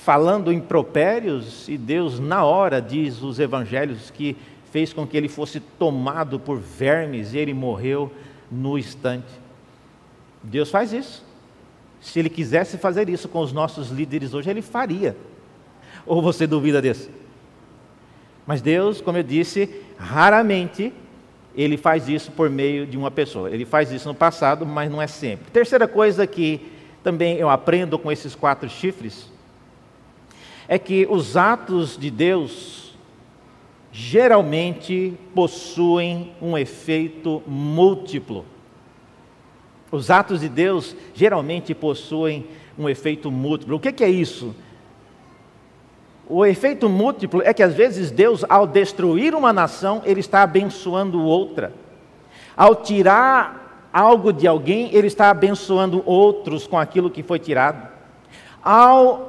falando 0.04 0.52
impropérios, 0.52 1.68
e 1.68 1.78
Deus, 1.78 2.20
na 2.20 2.44
hora, 2.44 2.82
diz 2.82 3.22
os 3.22 3.40
evangelhos, 3.40 4.10
que 4.10 4.36
fez 4.72 4.94
com 4.94 5.06
que 5.06 5.18
ele 5.18 5.28
fosse 5.28 5.60
tomado 5.60 6.40
por 6.40 6.58
vermes 6.58 7.34
e 7.34 7.38
ele 7.38 7.54
morreu 7.54 8.12
no 8.50 8.78
instante. 8.78 9.28
Deus 10.42 10.70
faz 10.72 10.94
isso. 10.94 11.26
Se 12.00 12.18
ele 12.18 12.30
quisesse 12.30 12.78
fazer 12.78 13.10
isso 13.10 13.28
com 13.28 13.40
os 13.40 13.52
nossos 13.52 13.90
líderes 13.90 14.34
hoje, 14.34 14.50
ele 14.50 14.62
faria. 14.62 15.18
Ou 16.06 16.22
você 16.22 16.48
duvida 16.48 16.82
disso? 16.82 17.10
Mas 18.48 18.62
Deus, 18.62 19.02
como 19.02 19.18
eu 19.18 19.24
disse, 19.24 19.84
raramente 19.98 20.94
ele 21.56 21.76
faz 21.78 22.08
isso 22.08 22.32
por 22.32 22.50
meio 22.50 22.88
de 22.88 22.98
uma 22.98 23.12
pessoa. 23.12 23.52
Ele 23.52 23.66
faz 23.66 23.92
isso 23.92 24.08
no 24.08 24.16
passado, 24.16 24.66
mas 24.66 24.90
não 24.90 25.02
é 25.02 25.08
sempre. 25.08 25.52
Terceira 25.52 25.88
coisa 25.88 26.26
que 26.26 26.72
também 27.04 27.38
eu 27.38 27.50
aprendo 27.50 28.00
com 28.00 28.12
esses 28.12 28.34
quatro 28.34 28.70
chifres 28.70 29.30
é 30.70 30.78
que 30.78 31.08
os 31.10 31.36
atos 31.36 31.98
de 31.98 32.12
Deus 32.12 32.96
geralmente 33.92 35.18
possuem 35.34 36.32
um 36.40 36.56
efeito 36.56 37.42
múltiplo. 37.48 38.46
Os 39.92 40.12
atos 40.12 40.42
de 40.42 40.48
Deus 40.48 40.96
geralmente 41.16 41.74
possuem 41.74 42.46
um 42.78 42.88
efeito 42.88 43.32
múltiplo. 43.32 43.78
O 43.78 43.80
que 43.80 44.04
é 44.04 44.10
isso? 44.10 44.56
O 46.28 46.46
efeito 46.46 46.88
múltiplo 46.88 47.42
é 47.44 47.52
que 47.52 47.64
às 47.64 47.74
vezes 47.74 48.12
Deus, 48.12 48.46
ao 48.48 48.68
destruir 48.68 49.34
uma 49.34 49.52
nação, 49.52 50.04
Ele 50.06 50.20
está 50.20 50.44
abençoando 50.44 51.20
outra. 51.24 51.74
Ao 52.56 52.76
tirar 52.76 53.90
algo 53.92 54.32
de 54.32 54.48
alguém, 54.48 54.94
Ele 54.94 55.08
está 55.08 55.32
abençoando 55.32 56.04
outros 56.06 56.68
com 56.68 56.78
aquilo 56.78 57.10
que 57.10 57.24
foi 57.24 57.40
tirado. 57.40 57.90
Ao 58.62 59.29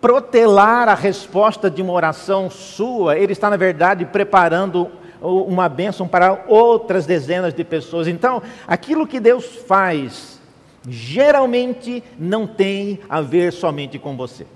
protelar 0.00 0.88
a 0.88 0.94
resposta 0.94 1.70
de 1.70 1.82
uma 1.82 1.92
oração 1.92 2.48
sua, 2.50 3.18
ele 3.18 3.32
está, 3.32 3.50
na 3.50 3.56
verdade, 3.56 4.04
preparando 4.04 4.90
uma 5.20 5.68
bênção 5.68 6.06
para 6.06 6.44
outras 6.46 7.04
dezenas 7.04 7.52
de 7.52 7.64
pessoas. 7.64 8.06
Então, 8.06 8.42
aquilo 8.66 9.06
que 9.06 9.18
Deus 9.18 9.44
faz, 9.66 10.40
geralmente 10.88 12.02
não 12.18 12.46
tem 12.46 13.00
a 13.08 13.20
ver 13.20 13.52
somente 13.52 13.98
com 13.98 14.16
você. 14.16 14.46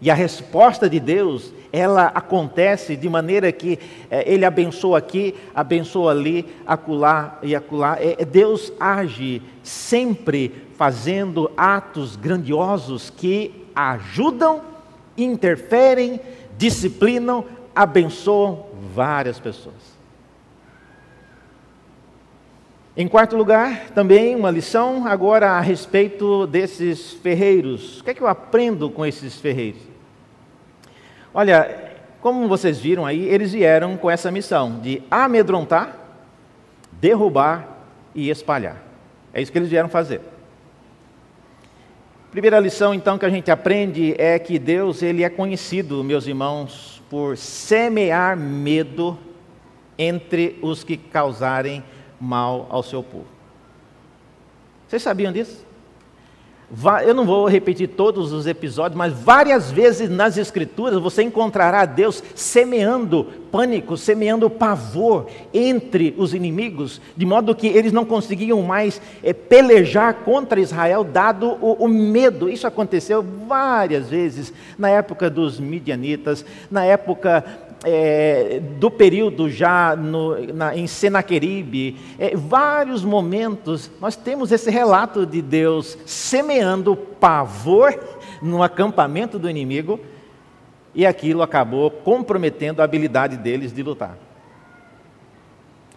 E 0.00 0.10
a 0.10 0.14
resposta 0.14 0.88
de 0.88 1.00
Deus, 1.00 1.52
ela 1.72 2.06
acontece 2.14 2.96
de 2.96 3.08
maneira 3.08 3.50
que 3.50 3.78
é, 4.08 4.32
Ele 4.32 4.44
abençoa 4.44 4.98
aqui, 4.98 5.34
abençoa 5.52 6.12
ali, 6.12 6.46
acolá 6.64 7.38
e 7.42 7.54
acolá. 7.54 7.98
É, 8.00 8.24
Deus 8.24 8.72
age 8.78 9.42
sempre 9.62 10.54
fazendo 10.76 11.50
atos 11.56 12.14
grandiosos 12.14 13.10
que 13.10 13.66
ajudam 13.74 14.62
interferem, 15.18 16.20
disciplinam, 16.56 17.44
abençoam 17.74 18.66
várias 18.94 19.38
pessoas. 19.38 19.98
Em 22.96 23.06
quarto 23.06 23.36
lugar, 23.36 23.90
também 23.90 24.34
uma 24.34 24.50
lição 24.50 25.06
agora 25.06 25.52
a 25.52 25.60
respeito 25.60 26.48
desses 26.48 27.12
ferreiros. 27.12 28.00
O 28.00 28.04
que 28.04 28.10
é 28.10 28.14
que 28.14 28.20
eu 28.20 28.26
aprendo 28.26 28.90
com 28.90 29.06
esses 29.06 29.40
ferreiros? 29.40 29.80
Olha, 31.32 31.92
como 32.20 32.48
vocês 32.48 32.80
viram 32.80 33.06
aí, 33.06 33.24
eles 33.24 33.52
vieram 33.52 33.96
com 33.96 34.10
essa 34.10 34.32
missão 34.32 34.80
de 34.80 35.00
amedrontar, 35.08 35.96
derrubar 36.92 37.68
e 38.14 38.30
espalhar. 38.30 38.82
É 39.32 39.40
isso 39.40 39.52
que 39.52 39.58
eles 39.58 39.70
vieram 39.70 39.88
fazer. 39.88 40.20
Primeira 42.30 42.60
lição 42.60 42.92
então 42.92 43.16
que 43.16 43.24
a 43.24 43.30
gente 43.30 43.50
aprende 43.50 44.14
é 44.18 44.38
que 44.38 44.58
Deus 44.58 45.02
ele 45.02 45.24
é 45.24 45.30
conhecido, 45.30 46.04
meus 46.04 46.26
irmãos, 46.26 47.02
por 47.08 47.38
semear 47.38 48.36
medo 48.36 49.18
entre 49.96 50.58
os 50.60 50.84
que 50.84 50.98
causarem 50.98 51.82
mal 52.20 52.66
ao 52.68 52.82
seu 52.82 53.02
povo. 53.02 53.26
Vocês 54.86 55.02
sabiam 55.02 55.32
disso? 55.32 55.67
Eu 57.06 57.14
não 57.14 57.24
vou 57.24 57.48
repetir 57.48 57.88
todos 57.88 58.30
os 58.30 58.46
episódios, 58.46 58.98
mas 58.98 59.14
várias 59.14 59.70
vezes 59.70 60.10
nas 60.10 60.36
Escrituras 60.36 61.00
você 61.00 61.22
encontrará 61.22 61.86
Deus 61.86 62.22
semeando 62.34 63.24
pânico, 63.50 63.96
semeando 63.96 64.50
pavor 64.50 65.28
entre 65.54 66.14
os 66.18 66.34
inimigos, 66.34 67.00
de 67.16 67.24
modo 67.24 67.54
que 67.54 67.66
eles 67.66 67.90
não 67.90 68.04
conseguiam 68.04 68.60
mais 68.60 69.00
é, 69.22 69.32
pelejar 69.32 70.12
contra 70.16 70.60
Israel, 70.60 71.02
dado 71.04 71.56
o, 71.62 71.84
o 71.84 71.88
medo. 71.88 72.50
Isso 72.50 72.66
aconteceu 72.66 73.24
várias 73.46 74.10
vezes 74.10 74.52
na 74.78 74.90
época 74.90 75.30
dos 75.30 75.58
midianitas, 75.58 76.44
na 76.70 76.84
época 76.84 77.44
é, 77.84 78.60
do 78.78 78.90
período 78.90 79.48
já 79.48 79.94
no, 79.94 80.52
na, 80.52 80.76
em 80.76 80.86
Senaqueribe, 80.86 81.96
é, 82.18 82.36
vários 82.36 83.04
momentos, 83.04 83.90
nós 84.00 84.16
temos 84.16 84.50
esse 84.52 84.70
relato 84.70 85.24
de 85.24 85.40
Deus 85.40 85.96
semeando 86.04 86.96
pavor 86.96 87.98
no 88.42 88.62
acampamento 88.62 89.38
do 89.38 89.48
inimigo, 89.48 90.00
e 90.94 91.06
aquilo 91.06 91.42
acabou 91.42 91.90
comprometendo 91.90 92.80
a 92.80 92.84
habilidade 92.84 93.36
deles 93.36 93.72
de 93.72 93.82
lutar. 93.82 94.16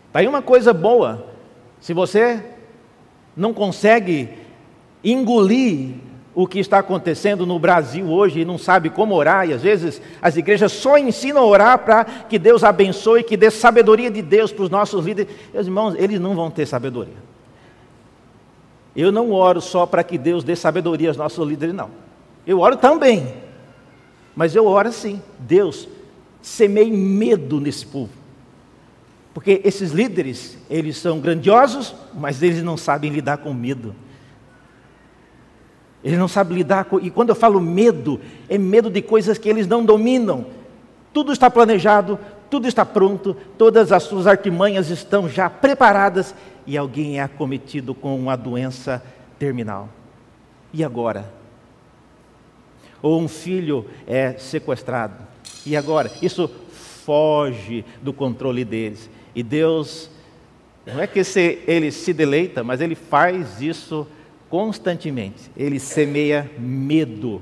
Está 0.07 0.19
aí 0.19 0.27
uma 0.27 0.41
coisa 0.41 0.73
boa, 0.73 1.25
se 1.79 1.93
você 1.93 2.43
não 3.35 3.53
consegue 3.53 4.29
engolir 5.03 5.95
o 6.33 6.47
que 6.47 6.59
está 6.59 6.79
acontecendo 6.79 7.45
no 7.45 7.59
Brasil 7.59 8.09
hoje 8.09 8.39
e 8.39 8.45
não 8.45 8.57
sabe 8.57 8.89
como 8.89 9.15
orar, 9.15 9.49
e 9.49 9.53
às 9.53 9.61
vezes 9.61 10.01
as 10.21 10.37
igrejas 10.37 10.71
só 10.71 10.97
ensinam 10.97 11.41
a 11.41 11.45
orar 11.45 11.79
para 11.79 12.05
que 12.05 12.39
Deus 12.39 12.63
abençoe, 12.63 13.23
que 13.23 13.35
dê 13.35 13.51
sabedoria 13.51 14.09
de 14.09 14.21
Deus 14.21 14.51
para 14.51 14.63
os 14.63 14.69
nossos 14.69 15.05
líderes. 15.05 15.33
Meus 15.53 15.67
irmãos, 15.67 15.95
eles 15.97 16.19
não 16.19 16.35
vão 16.35 16.49
ter 16.49 16.65
sabedoria. 16.65 17.31
Eu 18.95 19.11
não 19.11 19.31
oro 19.31 19.61
só 19.61 19.85
para 19.85 20.03
que 20.03 20.17
Deus 20.17 20.43
dê 20.43 20.55
sabedoria 20.55 21.09
aos 21.09 21.17
nossos 21.17 21.47
líderes, 21.47 21.75
não. 21.75 21.89
Eu 22.45 22.59
oro 22.59 22.77
também, 22.77 23.33
mas 24.35 24.55
eu 24.55 24.65
oro 24.65 24.87
assim: 24.87 25.21
Deus, 25.37 25.87
semeie 26.41 26.91
medo 26.91 27.59
nesse 27.59 27.85
povo. 27.85 28.21
Porque 29.33 29.61
esses 29.63 29.91
líderes, 29.91 30.57
eles 30.69 30.97
são 30.97 31.19
grandiosos, 31.19 31.95
mas 32.13 32.41
eles 32.43 32.63
não 32.63 32.75
sabem 32.75 33.11
lidar 33.11 33.37
com 33.37 33.53
medo. 33.53 33.95
Eles 36.03 36.17
não 36.17 36.27
sabem 36.27 36.57
lidar 36.57 36.85
com. 36.85 36.99
E 36.99 37.09
quando 37.09 37.29
eu 37.29 37.35
falo 37.35 37.61
medo, 37.61 38.19
é 38.49 38.57
medo 38.57 38.89
de 38.89 39.01
coisas 39.01 39.37
que 39.37 39.47
eles 39.47 39.67
não 39.67 39.85
dominam. 39.85 40.45
Tudo 41.13 41.31
está 41.31 41.49
planejado, 41.49 42.17
tudo 42.49 42.67
está 42.67 42.85
pronto, 42.85 43.35
todas 43.57 43.91
as 43.91 44.03
suas 44.03 44.27
artimanhas 44.27 44.89
estão 44.89 45.29
já 45.29 45.49
preparadas 45.49 46.33
e 46.65 46.77
alguém 46.77 47.19
é 47.19 47.23
acometido 47.23 47.93
com 47.93 48.17
uma 48.17 48.35
doença 48.35 49.03
terminal. 49.37 49.89
E 50.73 50.83
agora? 50.83 51.31
Ou 53.01 53.19
um 53.19 53.27
filho 53.27 53.85
é 54.07 54.33
sequestrado. 54.33 55.15
E 55.65 55.75
agora? 55.75 56.11
Isso 56.21 56.49
foge 57.05 57.83
do 58.01 58.13
controle 58.13 58.63
deles. 58.63 59.09
E 59.35 59.43
Deus, 59.43 60.09
não 60.85 60.99
é 60.99 61.07
que 61.07 61.21
ele 61.67 61.91
se 61.91 62.13
deleita, 62.13 62.63
mas 62.63 62.81
ele 62.81 62.95
faz 62.95 63.61
isso 63.61 64.07
constantemente. 64.51 65.49
Ele 65.55 65.79
semeia 65.79 66.51
medo. 66.59 67.41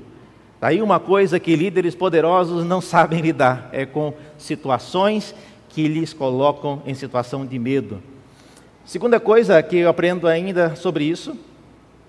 Daí 0.60 0.80
uma 0.80 1.00
coisa 1.00 1.40
que 1.40 1.56
líderes 1.56 1.94
poderosos 1.94 2.64
não 2.64 2.80
sabem 2.80 3.20
lidar 3.20 3.68
é 3.72 3.84
com 3.84 4.14
situações 4.38 5.34
que 5.68 5.88
lhes 5.88 6.12
colocam 6.12 6.80
em 6.86 6.94
situação 6.94 7.44
de 7.44 7.58
medo. 7.58 8.00
Segunda 8.84 9.18
coisa 9.18 9.60
que 9.62 9.78
eu 9.78 9.90
aprendo 9.90 10.28
ainda 10.28 10.76
sobre 10.76 11.04
isso 11.04 11.36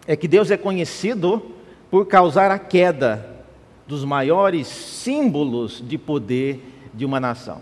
é 0.06 0.16
que 0.16 0.28
Deus 0.28 0.52
é 0.52 0.58
conhecido 0.58 1.42
por 1.90 2.06
causar 2.06 2.52
a 2.52 2.60
queda 2.60 3.44
dos 3.88 4.06
maiores 4.06 4.68
símbolos 4.68 5.84
de 5.86 5.98
poder 5.98 6.64
de 6.94 7.06
uma 7.06 7.20
nação. 7.20 7.62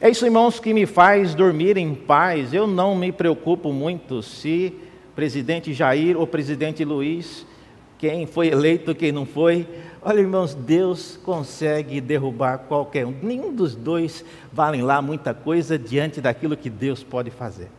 É 0.00 0.10
isso, 0.10 0.24
irmãos, 0.24 0.58
que 0.58 0.74
me 0.74 0.86
faz 0.86 1.34
dormir 1.34 1.76
em 1.76 1.94
paz. 1.94 2.52
Eu 2.52 2.66
não 2.66 2.94
me 2.94 3.10
preocupo 3.12 3.72
muito 3.72 4.22
se 4.22 4.74
presidente 5.14 5.72
Jair 5.72 6.18
ou 6.18 6.26
presidente 6.26 6.84
Luiz, 6.84 7.46
quem 7.98 8.26
foi 8.26 8.48
eleito, 8.48 8.94
quem 8.94 9.12
não 9.12 9.24
foi. 9.24 9.66
Olha, 10.02 10.20
irmãos, 10.20 10.54
Deus 10.54 11.18
consegue 11.24 12.00
derrubar 12.00 12.58
qualquer 12.58 13.06
um. 13.06 13.14
Nenhum 13.22 13.54
dos 13.54 13.74
dois 13.74 14.24
valem 14.52 14.82
lá 14.82 15.00
muita 15.00 15.32
coisa 15.32 15.78
diante 15.78 16.20
daquilo 16.20 16.56
que 16.56 16.68
Deus 16.68 17.02
pode 17.02 17.30
fazer. 17.30 17.70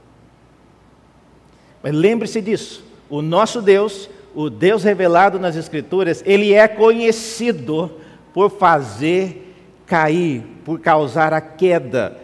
Mas 1.83 1.93
lembre-se 1.93 2.41
disso: 2.41 2.83
o 3.09 3.21
nosso 3.21 3.61
Deus, 3.61 4.09
o 4.33 4.49
Deus 4.49 4.83
revelado 4.83 5.37
nas 5.37 5.55
Escrituras, 5.55 6.23
ele 6.25 6.53
é 6.53 6.67
conhecido 6.67 7.91
por 8.33 8.49
fazer 8.49 9.53
cair, 9.85 10.43
por 10.63 10.79
causar 10.79 11.31
a 11.33 11.41
queda 11.41 12.17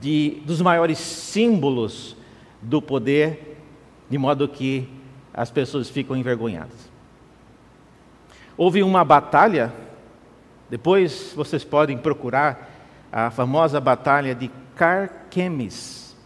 de, 0.00 0.42
dos 0.44 0.60
maiores 0.60 0.98
símbolos 0.98 2.16
do 2.60 2.82
poder 2.82 3.55
de 4.08 4.18
modo 4.18 4.48
que 4.48 4.88
as 5.32 5.50
pessoas 5.50 5.88
ficam 5.88 6.16
envergonhadas. 6.16 6.90
Houve 8.56 8.82
uma 8.82 9.04
batalha, 9.04 9.72
depois 10.70 11.32
vocês 11.36 11.62
podem 11.62 11.98
procurar 11.98 12.70
a 13.12 13.30
famosa 13.30 13.80
batalha 13.80 14.34
de 14.34 14.50
Carquemes. 14.74 16.16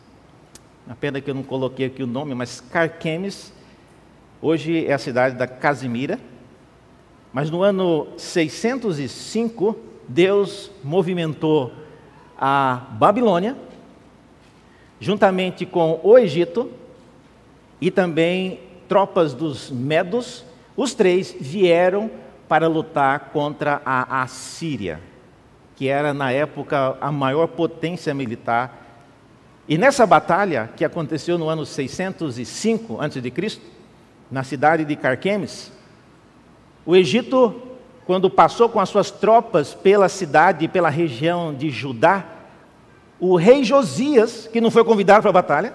A 0.88 0.95
pena 0.95 1.21
que 1.21 1.31
eu 1.31 1.35
não 1.35 1.43
coloquei 1.43 1.87
aqui 1.87 2.03
o 2.03 2.07
nome, 2.07 2.35
mas 2.35 2.61
Carquemes, 2.61 3.53
hoje 4.40 4.87
é 4.87 4.93
a 4.93 4.99
cidade 4.99 5.37
da 5.37 5.47
Casimira. 5.47 6.19
Mas 7.33 7.51
no 7.51 7.62
ano 7.62 8.09
605, 8.16 9.77
Deus 10.09 10.71
movimentou 10.83 11.73
a 12.37 12.87
Babilônia, 12.93 13.57
juntamente 14.99 15.64
com 15.64 16.01
o 16.03 16.19
Egito, 16.19 16.71
e 17.81 17.90
também 17.90 18.61
tropas 18.88 19.33
dos 19.33 19.71
Medos, 19.71 20.45
os 20.77 20.95
três 20.95 21.35
vieram 21.40 22.11
para 22.49 22.66
lutar 22.66 23.31
contra 23.33 23.81
a 23.85 24.23
Assíria, 24.23 25.01
que 25.77 25.88
era 25.88 26.12
na 26.12 26.33
época 26.33 26.97
a 27.01 27.12
maior 27.12 27.47
potência 27.47 28.12
militar. 28.12 29.07
E 29.69 29.79
nessa 29.79 30.05
batalha, 30.05 30.69
que 30.77 30.85
aconteceu 30.85 31.38
no 31.38 31.49
ano 31.49 31.64
605 31.64 33.01
a.C., 33.01 33.61
na 34.31 34.43
cidade 34.43 34.85
de 34.85 34.97
Carquemes, 34.97 35.73
o 36.85 36.97
Egito, 36.97 37.62
quando 38.07 38.29
passou 38.29 38.69
com 38.69 38.81
as 38.81 38.88
suas 38.88 39.11
tropas 39.11 39.75
pela 39.75 40.09
cidade 40.09 40.64
e 40.64 40.69
pela 40.69 40.88
região 40.88 41.55
de 41.55 41.71
Judá, 41.71 42.25
o 43.21 43.37
rei 43.37 43.62
Josias, 43.62 44.49
que 44.53 44.61
não 44.61 44.71
foi 44.71 44.83
convidado 44.83 45.23
para 45.23 45.31
a 45.31 45.35
batalha, 45.35 45.75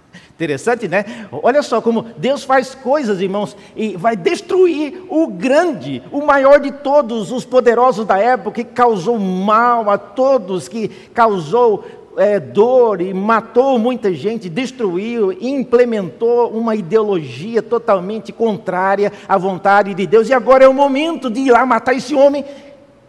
Interessante, 0.34 0.86
né? 0.86 1.04
Olha 1.30 1.62
só 1.62 1.80
como 1.80 2.02
Deus 2.16 2.44
faz 2.44 2.74
coisas, 2.74 3.20
irmãos, 3.20 3.56
e 3.74 3.96
vai 3.96 4.16
destruir 4.16 5.02
o 5.08 5.26
grande, 5.26 6.02
o 6.12 6.24
maior 6.24 6.60
de 6.60 6.70
todos 6.70 7.32
os 7.32 7.44
poderosos 7.44 8.06
da 8.06 8.18
época, 8.18 8.62
que 8.62 8.64
causou 8.64 9.18
mal 9.18 9.88
a 9.90 9.96
todos, 9.96 10.68
que 10.68 10.88
causou 11.14 11.84
é, 12.16 12.40
dor 12.40 13.00
e 13.00 13.12
matou 13.12 13.78
muita 13.78 14.12
gente, 14.12 14.48
destruiu, 14.48 15.32
implementou 15.32 16.50
uma 16.50 16.74
ideologia 16.74 17.62
totalmente 17.62 18.32
contrária 18.32 19.12
à 19.28 19.36
vontade 19.36 19.94
de 19.94 20.06
Deus, 20.06 20.28
e 20.28 20.34
agora 20.34 20.64
é 20.64 20.68
o 20.68 20.74
momento 20.74 21.30
de 21.30 21.40
ir 21.40 21.50
lá 21.50 21.64
matar 21.64 21.94
esse 21.94 22.14
homem, 22.14 22.44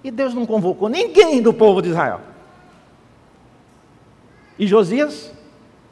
e 0.04 0.12
Deus 0.12 0.34
não 0.34 0.46
convocou 0.46 0.90
ninguém 0.90 1.42
do 1.42 1.54
povo 1.54 1.82
de 1.82 1.90
Israel. 1.90 2.22
E 4.60 4.66
Josias, 4.66 5.32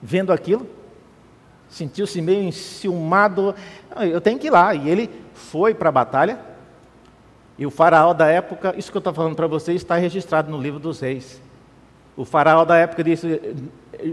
vendo 0.01 0.33
aquilo, 0.33 0.74
sentiu-se 1.69 2.21
meio 2.21 2.43
enciumado. 2.43 3.55
Eu 3.99 4.21
tenho 4.21 4.39
que 4.39 4.47
ir 4.47 4.51
lá. 4.51 4.73
E 4.73 4.89
ele 4.89 5.09
foi 5.33 5.73
para 5.73 5.89
a 5.89 5.91
batalha. 5.91 6.39
E 7.57 7.65
o 7.65 7.71
faraó 7.71 8.13
da 8.13 8.27
época, 8.27 8.73
isso 8.77 8.91
que 8.91 8.97
eu 8.97 8.99
estou 8.99 9.13
falando 9.13 9.35
para 9.35 9.47
vocês, 9.47 9.77
está 9.77 9.95
registrado 9.95 10.51
no 10.51 10.61
livro 10.61 10.79
dos 10.79 10.99
reis. 10.99 11.41
O 12.17 12.25
faraó 12.25 12.65
da 12.65 12.77
época 12.77 13.03
disse: 13.03 13.41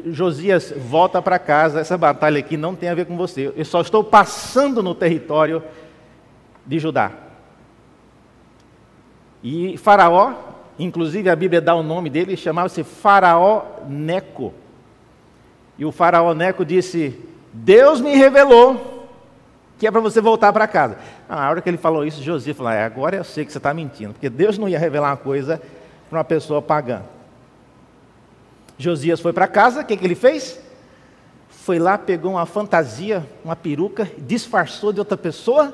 Josias, 0.07 0.73
volta 0.77 1.21
para 1.21 1.38
casa, 1.38 1.81
essa 1.81 1.99
batalha 1.99 2.38
aqui 2.38 2.57
não 2.57 2.75
tem 2.75 2.88
a 2.88 2.95
ver 2.95 3.07
com 3.07 3.17
você. 3.17 3.53
Eu 3.57 3.65
só 3.65 3.81
estou 3.81 4.03
passando 4.05 4.83
no 4.83 4.95
território 4.95 5.62
de 6.65 6.79
Judá. 6.79 7.12
E 9.43 9.77
Faraó, 9.77 10.35
inclusive 10.79 11.29
a 11.29 11.35
Bíblia 11.35 11.61
dá 11.61 11.75
o 11.75 11.83
nome 11.83 12.09
dele, 12.09 12.37
chamava-se 12.37 12.85
Faraó 12.85 13.65
Neco. 13.88 14.55
E 15.77 15.85
o 15.85 15.91
Faraó 15.91 16.33
Neco 16.33 16.65
disse: 16.65 17.19
Deus 17.53 18.01
me 18.01 18.15
revelou 18.17 19.09
que 19.79 19.87
é 19.87 19.91
para 19.91 20.01
você 20.01 20.21
voltar 20.21 20.53
para 20.53 20.69
casa. 20.69 20.97
Ah, 21.29 21.37
na 21.37 21.51
hora 21.51 21.61
que 21.61 21.69
ele 21.69 21.77
falou 21.77 22.07
isso, 22.07 22.23
Josias 22.23 22.57
falou: 22.57 22.71
é, 22.71 22.85
agora 22.85 23.17
eu 23.17 23.25
sei 23.25 23.45
que 23.45 23.51
você 23.51 23.59
está 23.59 23.75
mentindo, 23.75 24.12
porque 24.12 24.31
Deus 24.31 24.57
não 24.57 24.69
ia 24.69 24.79
revelar 24.79 25.11
uma 25.11 25.17
coisa 25.17 25.61
para 26.09 26.19
uma 26.19 26.25
pessoa 26.25 26.62
pagã. 26.62 27.03
Josias 28.79 29.21
foi 29.21 29.33
para 29.33 29.49
casa, 29.49 29.81
o 29.81 29.85
que, 29.85 29.97
que 29.97 30.05
ele 30.05 30.15
fez? 30.15 30.61
Foi 31.49 31.79
lá, 31.79 31.99
pegou 31.99 32.33
uma 32.33 32.47
fantasia, 32.47 33.27
uma 33.45 33.57
peruca, 33.57 34.09
disfarçou 34.19 34.93
de 34.93 35.01
outra 35.01 35.17
pessoa 35.17 35.73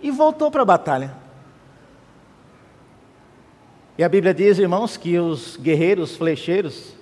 e 0.00 0.10
voltou 0.10 0.50
para 0.50 0.62
a 0.62 0.64
batalha. 0.64 1.14
E 3.96 4.02
a 4.02 4.08
Bíblia 4.08 4.34
diz, 4.34 4.58
irmãos, 4.58 4.96
que 4.96 5.18
os 5.18 5.56
guerreiros 5.56 6.16
flecheiros 6.16 6.92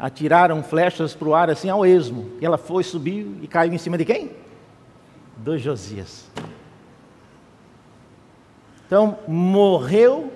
atiraram 0.00 0.62
flechas 0.62 1.14
para 1.14 1.28
o 1.28 1.34
ar 1.34 1.50
assim 1.50 1.68
ao 1.68 1.84
esmo. 1.84 2.30
E 2.40 2.46
ela 2.46 2.56
foi, 2.56 2.82
subiu 2.82 3.36
e 3.42 3.46
caiu 3.46 3.74
em 3.74 3.78
cima 3.78 3.98
de 3.98 4.06
quem? 4.06 4.30
Do 5.36 5.58
Josias. 5.58 6.24
Então, 8.86 9.18
morreu 9.28 10.32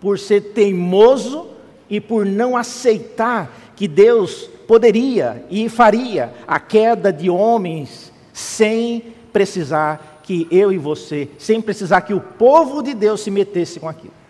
por 0.00 0.18
ser 0.18 0.40
teimoso 0.52 1.50
e 1.88 2.00
por 2.00 2.24
não 2.24 2.56
aceitar 2.56 3.52
que 3.76 3.86
Deus 3.86 4.48
poderia 4.66 5.44
e 5.50 5.68
faria 5.68 6.32
a 6.46 6.58
queda 6.58 7.12
de 7.12 7.28
homens 7.28 8.10
sem 8.32 9.14
precisar 9.32 10.20
que 10.22 10.48
eu 10.50 10.72
e 10.72 10.78
você, 10.78 11.28
sem 11.38 11.60
precisar 11.60 12.00
que 12.00 12.14
o 12.14 12.20
povo 12.20 12.82
de 12.82 12.94
Deus 12.94 13.20
se 13.20 13.30
metesse 13.30 13.78
com 13.78 13.88
aquilo. 13.88 14.21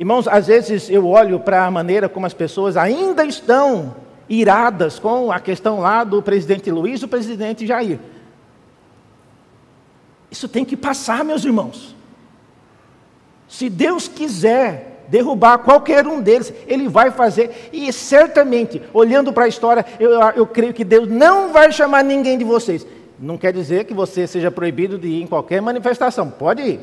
Irmãos, 0.00 0.26
às 0.26 0.46
vezes 0.46 0.88
eu 0.88 1.06
olho 1.06 1.38
para 1.38 1.66
a 1.66 1.70
maneira 1.70 2.08
como 2.08 2.24
as 2.24 2.32
pessoas 2.32 2.74
ainda 2.74 3.22
estão 3.22 3.94
iradas 4.30 4.98
com 4.98 5.30
a 5.30 5.38
questão 5.38 5.80
lá 5.80 6.04
do 6.04 6.22
presidente 6.22 6.70
Luiz 6.70 7.00
e 7.00 7.02
do 7.02 7.08
presidente 7.08 7.66
Jair. 7.66 7.98
Isso 10.30 10.48
tem 10.48 10.64
que 10.64 10.74
passar, 10.74 11.22
meus 11.22 11.44
irmãos. 11.44 11.94
Se 13.46 13.68
Deus 13.68 14.08
quiser 14.08 15.04
derrubar 15.08 15.58
qualquer 15.58 16.06
um 16.06 16.22
deles, 16.22 16.50
Ele 16.66 16.88
vai 16.88 17.10
fazer, 17.10 17.68
e 17.70 17.92
certamente, 17.92 18.80
olhando 18.94 19.34
para 19.34 19.44
a 19.44 19.48
história, 19.48 19.84
eu, 19.98 20.12
eu 20.34 20.46
creio 20.46 20.72
que 20.72 20.84
Deus 20.84 21.10
não 21.10 21.52
vai 21.52 21.70
chamar 21.72 22.02
ninguém 22.02 22.38
de 22.38 22.44
vocês. 22.44 22.86
Não 23.18 23.36
quer 23.36 23.52
dizer 23.52 23.84
que 23.84 23.92
você 23.92 24.26
seja 24.26 24.50
proibido 24.50 24.96
de 24.96 25.08
ir 25.08 25.22
em 25.22 25.26
qualquer 25.26 25.60
manifestação, 25.60 26.30
pode 26.30 26.62
ir. 26.62 26.80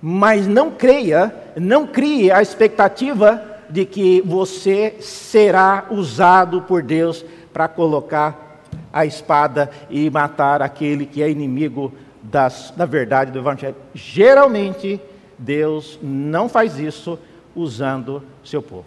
Mas 0.00 0.46
não 0.46 0.70
creia, 0.70 1.34
não 1.56 1.86
crie 1.86 2.30
a 2.30 2.40
expectativa 2.40 3.42
de 3.68 3.84
que 3.84 4.20
você 4.22 4.96
será 5.00 5.86
usado 5.90 6.62
por 6.62 6.82
Deus 6.82 7.24
para 7.52 7.68
colocar 7.68 8.62
a 8.92 9.04
espada 9.04 9.70
e 9.90 10.08
matar 10.10 10.62
aquele 10.62 11.04
que 11.04 11.22
é 11.22 11.30
inimigo 11.30 11.92
das, 12.22 12.72
da 12.76 12.86
verdade 12.86 13.30
do 13.30 13.38
Evangelho. 13.38 13.76
Geralmente, 13.94 15.00
Deus 15.38 15.98
não 16.02 16.48
faz 16.48 16.78
isso 16.78 17.18
usando 17.54 18.22
seu 18.44 18.62
povo. 18.62 18.86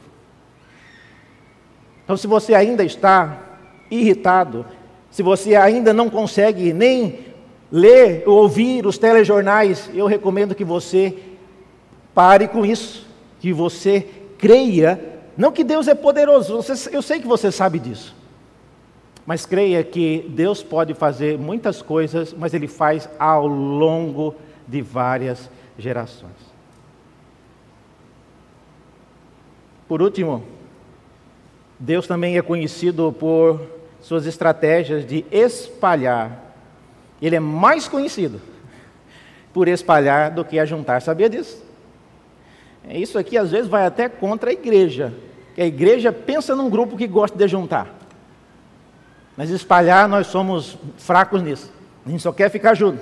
Então, 2.04 2.18
se 2.18 2.28
você 2.28 2.54
ainda 2.54 2.84
está 2.84 3.38
irritado, 3.90 4.66
se 5.10 5.22
você 5.22 5.56
ainda 5.56 5.94
não 5.94 6.10
consegue 6.10 6.74
nem 6.74 7.31
ler 7.72 8.24
ou 8.28 8.40
ouvir 8.40 8.86
os 8.86 8.98
telejornais, 8.98 9.90
eu 9.94 10.06
recomendo 10.06 10.54
que 10.54 10.66
você 10.66 11.18
pare 12.14 12.48
com 12.48 12.66
isso, 12.66 13.08
que 13.40 13.54
você 13.54 14.08
creia, 14.38 15.00
não 15.38 15.52
que 15.52 15.64
Deus 15.64 15.88
é 15.88 15.96
poderoso, 15.96 16.60
eu 16.92 17.02
sei 17.02 17.20
que 17.20 17.28
você 17.28 17.52
sabe 17.52 17.80
disso, 17.80 18.14
mas 19.26 19.46
creia 19.46 19.84
que 19.84 20.26
Deus 20.30 20.62
pode 20.62 20.94
fazer 20.94 21.38
muitas 21.38 21.82
coisas, 21.82 22.34
mas 22.34 22.54
Ele 22.54 22.68
faz 22.68 23.08
ao 23.18 23.48
longo 23.48 24.36
de 24.68 24.82
várias 24.82 25.50
gerações. 25.78 26.52
Por 29.88 30.02
último, 30.02 30.44
Deus 31.80 32.08
também 32.08 32.38
é 32.38 32.42
conhecido 32.42 33.12
por 33.18 33.62
suas 34.02 34.26
estratégias 34.26 35.06
de 35.06 35.26
espalhar. 35.32 36.51
Ele 37.22 37.36
é 37.36 37.40
mais 37.40 37.88
conhecido 37.88 38.42
por 39.54 39.68
espalhar 39.68 40.32
do 40.32 40.44
que 40.44 40.58
a 40.58 40.66
juntar. 40.66 41.02
Sabia 41.02 41.30
disso? 41.30 41.64
Isso 42.90 43.18
aqui 43.18 43.38
às 43.38 43.52
vezes 43.52 43.68
vai 43.68 43.86
até 43.86 44.10
contra 44.10 44.50
a 44.50 44.54
igreja. 44.54 45.14
Que 45.54 45.62
a 45.62 45.66
igreja 45.66 46.12
pensa 46.12 46.56
num 46.56 46.70
grupo 46.70 46.98
que 46.98 47.06
gosta 47.06 47.38
de 47.38 47.48
juntar. 47.48 47.94
Mas 49.38 49.50
espalhar 49.50 50.08
nós 50.08 50.28
somos 50.28 50.78
fracos 50.98 51.42
nisso. 51.42 51.72
A 52.06 52.10
gente 52.10 52.24
só 52.24 52.32
quer 52.32 52.50
ficar 52.50 52.74
junto. 52.74 53.00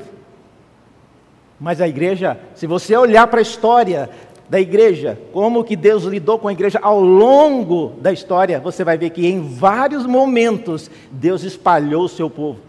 Mas 1.60 1.82
a 1.82 1.88
igreja, 1.88 2.40
se 2.56 2.66
você 2.66 2.96
olhar 2.96 3.28
para 3.28 3.40
a 3.40 3.42
história 3.42 4.10
da 4.50 4.60
igreja, 4.60 5.20
como 5.32 5.64
que 5.64 5.76
Deus 5.76 6.04
lidou 6.04 6.40
com 6.40 6.48
a 6.48 6.52
igreja 6.52 6.80
ao 6.82 7.00
longo 7.00 7.94
da 8.02 8.12
história, 8.12 8.60
você 8.60 8.84
vai 8.84 8.98
ver 8.98 9.12
que 9.12 9.28
em 9.28 9.42
vários 9.42 10.06
momentos 10.06 10.90
Deus 11.12 11.44
espalhou 11.44 12.06
o 12.06 12.10
seu 12.10 12.30
povo. 12.30 12.69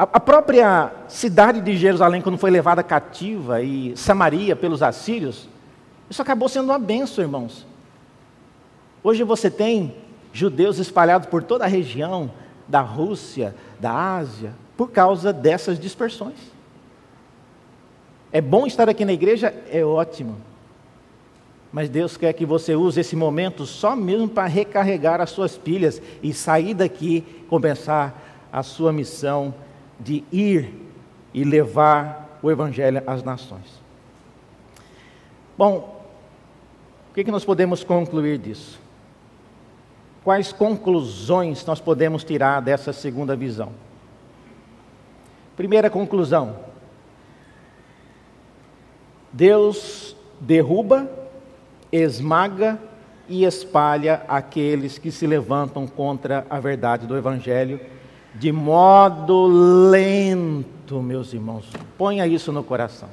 A, 0.00 0.18
própria 0.18 0.90
cidade 1.08 1.60
de 1.60 1.76
Jerusalém, 1.76 2.22
quando 2.22 2.38
foi 2.38 2.50
levada 2.50 2.82
cativa, 2.82 3.60
e 3.60 3.94
Samaria 3.94 4.56
pelos 4.56 4.82
assírios, 4.82 5.46
isso 6.08 6.22
acabou 6.22 6.48
sendo 6.48 6.70
uma 6.70 6.78
benção, 6.78 7.22
irmãos. 7.22 7.66
Hoje 9.04 9.22
você 9.24 9.50
tem 9.50 9.94
judeus 10.32 10.78
espalhados 10.78 11.28
por 11.28 11.42
toda 11.42 11.66
a 11.66 11.68
região 11.68 12.30
da 12.66 12.80
Rússia, 12.80 13.54
da 13.78 13.92
Ásia, 13.92 14.54
por 14.74 14.90
causa 14.90 15.34
dessas 15.34 15.78
dispersões. 15.78 16.38
É 18.32 18.40
bom 18.40 18.66
estar 18.66 18.88
aqui 18.88 19.04
na 19.04 19.12
igreja? 19.12 19.52
É 19.70 19.84
ótimo. 19.84 20.38
Mas 21.70 21.90
Deus 21.90 22.16
quer 22.16 22.32
que 22.32 22.46
você 22.46 22.74
use 22.74 23.00
esse 23.00 23.14
momento 23.14 23.66
só 23.66 23.94
mesmo 23.94 24.30
para 24.30 24.46
recarregar 24.46 25.20
as 25.20 25.28
suas 25.28 25.58
pilhas 25.58 26.00
e 26.22 26.32
sair 26.32 26.72
daqui 26.72 27.44
começar 27.50 28.48
a 28.50 28.62
sua 28.62 28.94
missão 28.94 29.52
de 30.00 30.24
ir 30.32 30.72
e 31.32 31.44
levar 31.44 32.38
o 32.42 32.50
Evangelho 32.50 33.02
às 33.06 33.22
nações. 33.22 33.80
Bom, 35.56 36.00
o 37.10 37.14
que, 37.14 37.30
nós 37.30 37.44
podemos 37.44 37.84
concluir 37.84 38.38
disso? 38.38 38.80
Quais 40.24 40.52
conclusões 40.52 41.64
nós 41.66 41.80
podemos 41.80 42.24
tirar 42.24 42.60
dessa 42.60 42.92
segunda 42.92 43.36
visão? 43.36 43.72
Primeira 45.56 45.90
conclusão: 45.90 46.56
Deus 49.32 50.16
derruba, 50.40 51.10
esmaga 51.92 52.78
e 53.28 53.44
espalha 53.44 54.22
aqueles 54.28 54.98
que 54.98 55.12
se 55.12 55.26
levantam 55.26 55.86
contra 55.86 56.46
a 56.48 56.58
verdade 56.58 57.06
do 57.06 57.16
Evangelho 57.16 57.80
de 58.34 58.52
modo 58.52 59.46
lento, 59.90 61.02
meus 61.02 61.32
irmãos. 61.32 61.68
Ponha 61.98 62.26
isso 62.26 62.52
no 62.52 62.62
coração. 62.62 63.08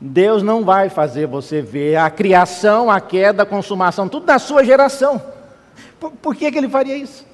Deus 0.00 0.42
não 0.42 0.64
vai 0.64 0.88
fazer 0.88 1.26
você 1.26 1.62
ver 1.62 1.96
a 1.96 2.10
criação, 2.10 2.90
a 2.90 3.00
queda, 3.00 3.44
a 3.44 3.46
consumação, 3.46 4.08
tudo 4.08 4.26
da 4.26 4.38
sua 4.38 4.64
geração. 4.64 5.22
Por, 6.00 6.10
por 6.10 6.34
que, 6.34 6.50
que 6.50 6.58
ele 6.58 6.68
faria 6.68 6.96
isso? 6.96 7.24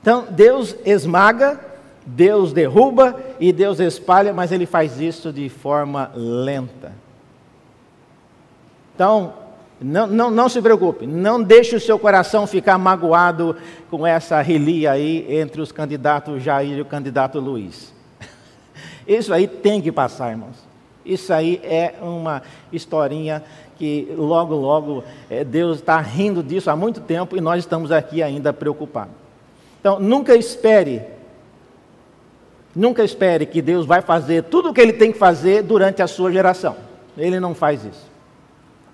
Então, 0.00 0.26
Deus 0.28 0.74
esmaga, 0.84 1.60
Deus 2.04 2.52
derruba 2.52 3.16
e 3.38 3.52
Deus 3.52 3.78
espalha, 3.78 4.32
mas 4.32 4.50
ele 4.50 4.66
faz 4.66 5.00
isso 5.00 5.32
de 5.32 5.48
forma 5.48 6.10
lenta. 6.14 6.92
Então, 8.94 9.34
não, 9.82 10.06
não, 10.06 10.30
não 10.30 10.48
se 10.48 10.60
preocupe, 10.60 11.06
não 11.06 11.42
deixe 11.42 11.76
o 11.76 11.80
seu 11.80 11.98
coração 11.98 12.46
ficar 12.46 12.78
magoado 12.78 13.56
com 13.90 14.06
essa 14.06 14.40
relia 14.40 14.92
aí 14.92 15.26
entre 15.28 15.60
os 15.60 15.72
candidatos 15.72 16.42
Jair 16.42 16.78
e 16.78 16.80
o 16.80 16.84
candidato 16.84 17.38
Luiz. 17.38 17.92
Isso 19.06 19.32
aí 19.32 19.46
tem 19.46 19.80
que 19.80 19.92
passar, 19.92 20.30
irmãos. 20.30 20.56
Isso 21.04 21.32
aí 21.32 21.60
é 21.64 21.94
uma 22.00 22.42
historinha 22.72 23.42
que 23.76 24.12
logo, 24.16 24.54
logo 24.54 25.04
é, 25.28 25.44
Deus 25.44 25.78
está 25.78 26.00
rindo 26.00 26.42
disso 26.42 26.70
há 26.70 26.76
muito 26.76 27.00
tempo 27.00 27.36
e 27.36 27.40
nós 27.40 27.58
estamos 27.58 27.90
aqui 27.90 28.22
ainda 28.22 28.52
preocupados. 28.52 29.14
Então, 29.80 29.98
nunca 29.98 30.36
espere 30.36 31.02
Nunca 32.74 33.04
espere 33.04 33.44
que 33.44 33.60
Deus 33.60 33.84
vai 33.84 34.00
fazer 34.00 34.44
tudo 34.44 34.70
o 34.70 34.74
que 34.74 34.80
ele 34.80 34.94
tem 34.94 35.12
que 35.12 35.18
fazer 35.18 35.62
durante 35.62 36.00
a 36.00 36.06
sua 36.06 36.32
geração. 36.32 36.76
Ele 37.16 37.38
não 37.38 37.54
faz 37.54 37.84
isso. 37.84 38.10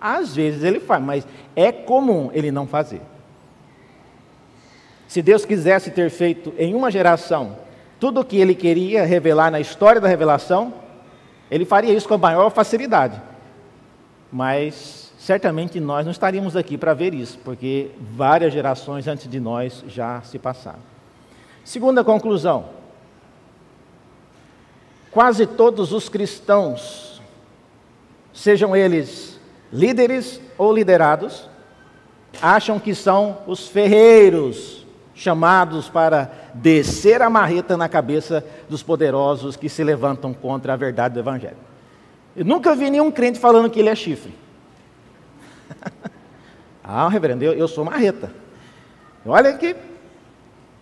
Às 0.01 0.35
vezes 0.35 0.63
ele 0.63 0.81
faz, 0.81 1.03
mas 1.03 1.27
é 1.57 1.73
comum 1.73 2.31
ele 2.33 2.51
não 2.51 2.67
fazer. 2.67 3.01
Se 5.09 5.23
Deus 5.23 5.45
quisesse 5.45 5.91
ter 5.91 6.11
feito 6.11 6.53
em 6.59 6.75
uma 6.75 6.91
geração 6.91 7.57
tudo 7.99 8.21
o 8.21 8.25
que 8.25 8.37
ele 8.37 8.55
queria 8.55 9.05
revelar 9.05 9.51
na 9.51 9.59
história 9.59 10.01
da 10.01 10.07
revelação, 10.07 10.73
ele 11.51 11.65
faria 11.65 11.93
isso 11.93 12.07
com 12.07 12.15
a 12.15 12.19
maior 12.19 12.51
facilidade. 12.51 13.21
Mas 14.31 15.13
certamente 15.19 15.81
nós 15.81 16.05
não 16.05 16.13
estaríamos 16.13 16.55
aqui 16.57 16.79
para 16.79 16.95
ver 16.95 17.13
isso, 17.13 17.39
porque 17.45 17.91
várias 17.99 18.53
gerações 18.53 19.09
antes 19.09 19.29
de 19.29 19.41
nós 19.41 19.83
já 19.89 20.21
se 20.23 20.39
passaram. 20.39 20.79
Segunda 21.65 22.05
conclusão: 22.05 22.67
quase 25.11 25.47
todos 25.47 25.93
os 25.93 26.09
cristãos, 26.09 27.21
sejam 28.33 28.77
eles 28.77 29.38
líderes 29.73 30.41
ou 30.57 30.73
liderados, 30.73 31.49
acham 32.41 32.79
que 32.79 32.95
são 32.95 33.39
os 33.47 33.69
ferreiros 33.69 34.87
chamados 35.15 35.89
para 35.89 36.31
descer 36.55 37.21
a 37.21 37.29
marreta 37.29 37.77
na 37.77 37.89
cabeça 37.89 38.45
dos 38.69 38.83
poderosos 38.83 39.57
que 39.57 39.69
se 39.69 39.83
levantam 39.83 40.33
contra 40.33 40.73
a 40.73 40.77
verdade 40.77 41.15
do 41.15 41.21
Evangelho. 41.21 41.57
Eu 42.37 42.45
nunca 42.45 42.75
vi 42.75 42.89
nenhum 42.89 43.11
crente 43.11 43.39
falando 43.39 43.69
que 43.69 43.81
ele 43.81 43.89
é 43.89 43.95
chifre. 43.97 44.33
ah, 46.85 47.09
reverendo, 47.09 47.43
eu, 47.43 47.53
eu, 47.53 47.67
sou 47.67 47.85
marreta. 47.85 48.31
Olha 49.27 49.53
que 49.55 49.75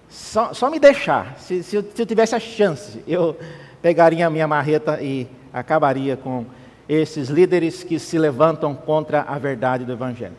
só, 0.09 0.53
só 0.53 0.69
me 0.69 0.79
deixar, 0.79 1.39
se, 1.39 1.63
se, 1.63 1.77
eu, 1.77 1.83
se 1.83 2.03
eu 2.03 2.07
tivesse 2.07 2.35
a 2.35 2.41
chance, 2.41 3.03
eu 3.09 3.37
pegaria 3.81 4.27
a 4.27 4.31
minha 4.31 4.47
marreta 4.47 5.01
e 5.01 5.27
acabaria 5.53 6.17
com 6.17 6.45
esses 6.89 7.29
líderes 7.29 7.83
que 7.83 7.99
se 7.99 8.19
levantam 8.19 8.75
contra 8.75 9.23
a 9.23 9.39
verdade 9.39 9.85
do 9.85 9.93
Evangelho. 9.93 10.37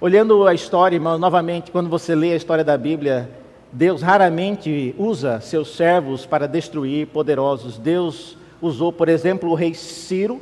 Olhando 0.00 0.46
a 0.46 0.54
história, 0.54 0.96
irmão, 0.96 1.18
novamente, 1.18 1.70
quando 1.70 1.88
você 1.88 2.14
lê 2.14 2.32
a 2.32 2.36
história 2.36 2.64
da 2.64 2.76
Bíblia, 2.76 3.30
Deus 3.70 4.02
raramente 4.02 4.94
usa 4.98 5.40
seus 5.40 5.76
servos 5.76 6.26
para 6.26 6.48
destruir 6.48 7.06
poderosos. 7.06 7.78
Deus 7.78 8.36
usou, 8.60 8.92
por 8.92 9.08
exemplo, 9.08 9.50
o 9.50 9.54
rei 9.54 9.74
Ciro, 9.74 10.40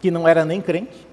que 0.00 0.10
não 0.10 0.26
era 0.26 0.44
nem 0.44 0.60
crente, 0.60 1.05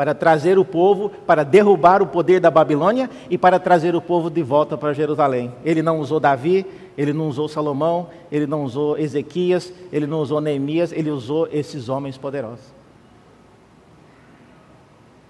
para 0.00 0.14
trazer 0.14 0.58
o 0.58 0.64
povo, 0.64 1.10
para 1.26 1.44
derrubar 1.44 2.00
o 2.00 2.06
poder 2.06 2.40
da 2.40 2.50
Babilônia 2.50 3.10
e 3.28 3.36
para 3.36 3.58
trazer 3.60 3.94
o 3.94 4.00
povo 4.00 4.30
de 4.30 4.42
volta 4.42 4.74
para 4.74 4.94
Jerusalém. 4.94 5.52
Ele 5.62 5.82
não 5.82 6.00
usou 6.00 6.18
Davi, 6.18 6.64
ele 6.96 7.12
não 7.12 7.28
usou 7.28 7.46
Salomão, 7.48 8.08
ele 8.32 8.46
não 8.46 8.64
usou 8.64 8.96
Ezequias, 8.96 9.70
ele 9.92 10.06
não 10.06 10.20
usou 10.20 10.40
Neemias, 10.40 10.90
ele 10.90 11.10
usou 11.10 11.46
esses 11.52 11.90
homens 11.90 12.16
poderosos. 12.16 12.64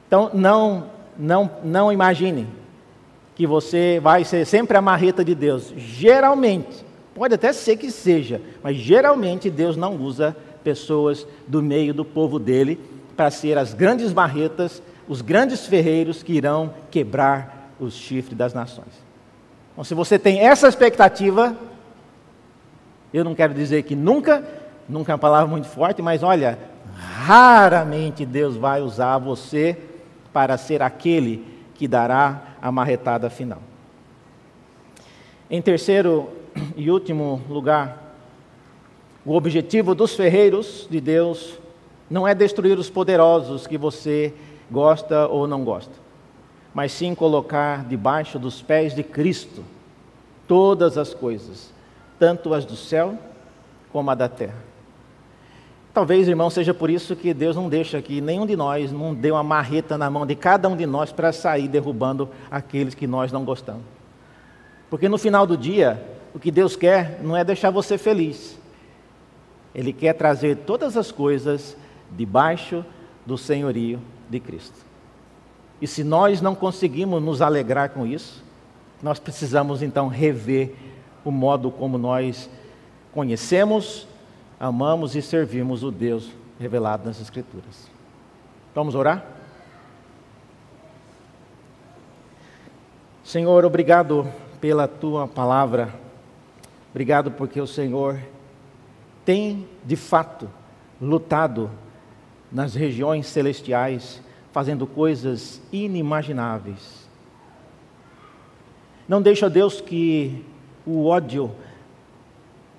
Então, 0.06 0.30
não, 0.32 0.84
não, 1.18 1.50
não 1.64 1.92
imagine 1.92 2.46
que 3.34 3.48
você 3.48 3.98
vai 4.00 4.22
ser 4.22 4.46
sempre 4.46 4.76
a 4.76 4.80
marreta 4.80 5.24
de 5.24 5.34
Deus. 5.34 5.74
Geralmente, 5.76 6.86
pode 7.12 7.34
até 7.34 7.52
ser 7.52 7.76
que 7.76 7.90
seja, 7.90 8.40
mas 8.62 8.76
geralmente 8.76 9.50
Deus 9.50 9.76
não 9.76 9.96
usa 9.96 10.36
pessoas 10.62 11.26
do 11.48 11.60
meio 11.60 11.92
do 11.92 12.04
povo 12.04 12.38
dele 12.38 12.78
para 13.20 13.30
ser 13.30 13.58
as 13.58 13.74
grandes 13.74 14.14
marretas, 14.14 14.82
os 15.06 15.20
grandes 15.20 15.66
ferreiros 15.66 16.22
que 16.22 16.32
irão 16.32 16.72
quebrar 16.90 17.70
os 17.78 17.92
chifres 17.92 18.34
das 18.34 18.54
nações. 18.54 19.04
Então, 19.72 19.84
se 19.84 19.92
você 19.92 20.18
tem 20.18 20.40
essa 20.40 20.66
expectativa, 20.66 21.54
Eu 23.12 23.22
não 23.22 23.34
quero 23.34 23.52
dizer 23.52 23.82
que 23.82 23.94
nunca, 23.94 24.42
nunca 24.88 25.12
é 25.12 25.14
uma 25.14 25.18
palavra 25.18 25.46
muito 25.46 25.68
forte, 25.68 26.00
mas 26.00 26.22
olha, 26.22 26.58
raramente 26.96 28.24
Deus 28.24 28.56
vai 28.56 28.80
usar 28.80 29.18
você 29.18 29.76
para 30.32 30.56
ser 30.56 30.80
aquele 30.80 31.44
que 31.74 31.86
dará 31.86 32.54
a 32.62 32.72
marretada 32.72 33.28
final. 33.28 33.60
Em 35.50 35.60
terceiro 35.60 36.30
e 36.74 36.90
último 36.90 37.42
lugar, 37.50 38.14
o 39.26 39.34
objetivo 39.34 39.94
dos 39.94 40.14
ferreiros 40.14 40.86
de 40.88 41.02
Deus 41.02 41.60
não 42.10 42.26
é 42.26 42.34
destruir 42.34 42.76
os 42.76 42.90
poderosos 42.90 43.66
que 43.66 43.78
você 43.78 44.34
gosta 44.68 45.28
ou 45.28 45.46
não 45.46 45.62
gosta, 45.62 45.92
mas 46.74 46.90
sim 46.90 47.14
colocar 47.14 47.84
debaixo 47.84 48.38
dos 48.38 48.60
pés 48.60 48.94
de 48.94 49.04
Cristo 49.04 49.64
todas 50.48 50.98
as 50.98 51.14
coisas, 51.14 51.72
tanto 52.18 52.52
as 52.52 52.64
do 52.64 52.74
céu 52.74 53.16
como 53.92 54.10
a 54.10 54.14
da 54.16 54.28
terra. 54.28 54.70
Talvez, 55.92 56.28
irmão, 56.28 56.50
seja 56.50 56.72
por 56.72 56.88
isso 56.88 57.16
que 57.16 57.34
Deus 57.34 57.56
não 57.56 57.68
deixa 57.68 58.00
que 58.00 58.20
nenhum 58.20 58.46
de 58.46 58.56
nós 58.56 58.92
não 58.92 59.12
dê 59.12 59.30
uma 59.30 59.42
marreta 59.42 59.98
na 59.98 60.08
mão 60.08 60.24
de 60.24 60.36
cada 60.36 60.68
um 60.68 60.76
de 60.76 60.86
nós 60.86 61.12
para 61.12 61.32
sair 61.32 61.66
derrubando 61.66 62.28
aqueles 62.48 62.94
que 62.94 63.06
nós 63.08 63.32
não 63.32 63.44
gostamos. 63.44 63.82
Porque 64.88 65.08
no 65.08 65.18
final 65.18 65.46
do 65.46 65.56
dia, 65.56 66.00
o 66.32 66.38
que 66.38 66.50
Deus 66.50 66.76
quer 66.76 67.20
não 67.22 67.36
é 67.36 67.42
deixar 67.42 67.70
você 67.70 67.98
feliz. 67.98 68.58
Ele 69.74 69.92
quer 69.92 70.12
trazer 70.14 70.58
todas 70.58 70.96
as 70.96 71.10
coisas 71.10 71.76
debaixo 72.10 72.84
do 73.24 73.36
senhorio 73.38 74.00
de 74.28 74.40
Cristo. 74.40 74.78
E 75.80 75.86
se 75.86 76.04
nós 76.04 76.40
não 76.40 76.54
conseguimos 76.54 77.22
nos 77.22 77.40
alegrar 77.40 77.90
com 77.90 78.06
isso, 78.06 78.44
nós 79.02 79.18
precisamos 79.18 79.82
então 79.82 80.08
rever 80.08 80.74
o 81.24 81.30
modo 81.30 81.70
como 81.70 81.96
nós 81.96 82.50
conhecemos, 83.12 84.06
amamos 84.58 85.16
e 85.16 85.22
servimos 85.22 85.82
o 85.82 85.90
Deus 85.90 86.30
revelado 86.58 87.06
nas 87.06 87.20
Escrituras. 87.20 87.88
Vamos 88.74 88.94
orar? 88.94 89.24
Senhor, 93.24 93.64
obrigado 93.64 94.30
pela 94.60 94.86
tua 94.86 95.26
palavra. 95.26 95.94
Obrigado 96.90 97.30
porque 97.30 97.60
o 97.60 97.66
Senhor 97.66 98.20
tem, 99.24 99.66
de 99.84 99.96
fato, 99.96 100.50
lutado 101.00 101.70
nas 102.52 102.74
regiões 102.74 103.26
celestiais, 103.26 104.20
fazendo 104.52 104.86
coisas 104.86 105.60
inimagináveis. 105.72 107.08
Não 109.08 109.22
deixa, 109.22 109.48
Deus, 109.48 109.80
que 109.80 110.44
o 110.86 111.06
ódio 111.06 111.50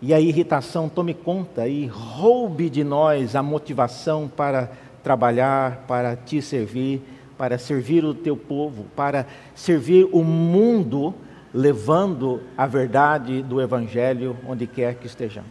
e 0.02 0.14
a 0.14 0.20
irritação 0.20 0.90
tome 0.90 1.14
conta 1.14 1.68
e 1.68 1.86
roube 1.86 2.70
de 2.70 2.84
nós 2.84 3.36
a 3.36 3.44
motivação 3.44 4.28
para 4.28 4.72
trabalhar, 5.04 5.86
para 5.88 6.16
te 6.16 6.42
servir, 6.42 7.02
para 7.38 7.58
servir 7.58 8.04
o 8.04 8.14
teu 8.14 8.36
povo, 8.36 8.86
para 8.96 9.26
servir 9.54 10.08
o 10.12 10.24
mundo, 10.24 11.14
levando 11.54 12.42
a 12.58 12.66
verdade 12.66 13.42
do 13.42 13.62
Evangelho 13.62 14.36
onde 14.48 14.66
quer 14.66 14.96
que 14.96 15.08
estejamos. 15.08 15.50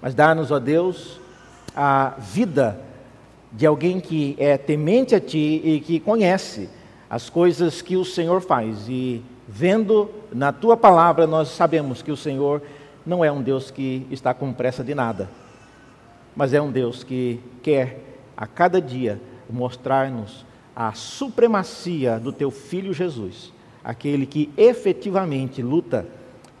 Mas 0.00 0.14
dá-nos, 0.14 0.50
ó 0.50 0.58
Deus, 0.58 1.20
a 1.74 2.14
vida 2.18 2.80
de 3.52 3.66
alguém 3.66 4.00
que 4.00 4.36
é 4.38 4.56
temente 4.56 5.14
a 5.14 5.20
Ti 5.20 5.60
e 5.64 5.80
que 5.80 5.98
conhece 6.00 6.68
as 7.08 7.28
coisas 7.28 7.82
que 7.82 7.96
o 7.96 8.04
Senhor 8.04 8.40
faz. 8.40 8.88
E 8.88 9.22
vendo 9.48 10.08
na 10.32 10.52
Tua 10.52 10.76
palavra, 10.76 11.26
nós 11.26 11.48
sabemos 11.48 12.02
que 12.02 12.12
o 12.12 12.16
Senhor 12.16 12.62
não 13.04 13.24
é 13.24 13.32
um 13.32 13.42
Deus 13.42 13.70
que 13.70 14.06
está 14.10 14.32
com 14.32 14.52
pressa 14.52 14.84
de 14.84 14.94
nada, 14.94 15.28
mas 16.36 16.54
é 16.54 16.60
um 16.60 16.70
Deus 16.70 17.02
que 17.02 17.40
quer 17.62 18.00
a 18.36 18.46
cada 18.46 18.80
dia 18.80 19.20
mostrar-nos 19.48 20.46
a 20.74 20.92
supremacia 20.92 22.18
do 22.18 22.32
Teu 22.32 22.50
Filho 22.50 22.92
Jesus, 22.92 23.52
aquele 23.82 24.26
que 24.26 24.50
efetivamente 24.56 25.60
luta 25.60 26.06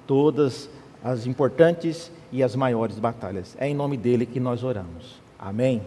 todas 0.06 0.68
as 1.02 1.26
importantes 1.26 2.10
e 2.32 2.42
as 2.42 2.56
maiores 2.56 2.98
batalhas. 2.98 3.56
É 3.58 3.68
em 3.68 3.74
nome 3.74 3.96
dele 3.96 4.26
que 4.26 4.40
nós 4.40 4.64
oramos. 4.64 5.20
Amém. 5.38 5.80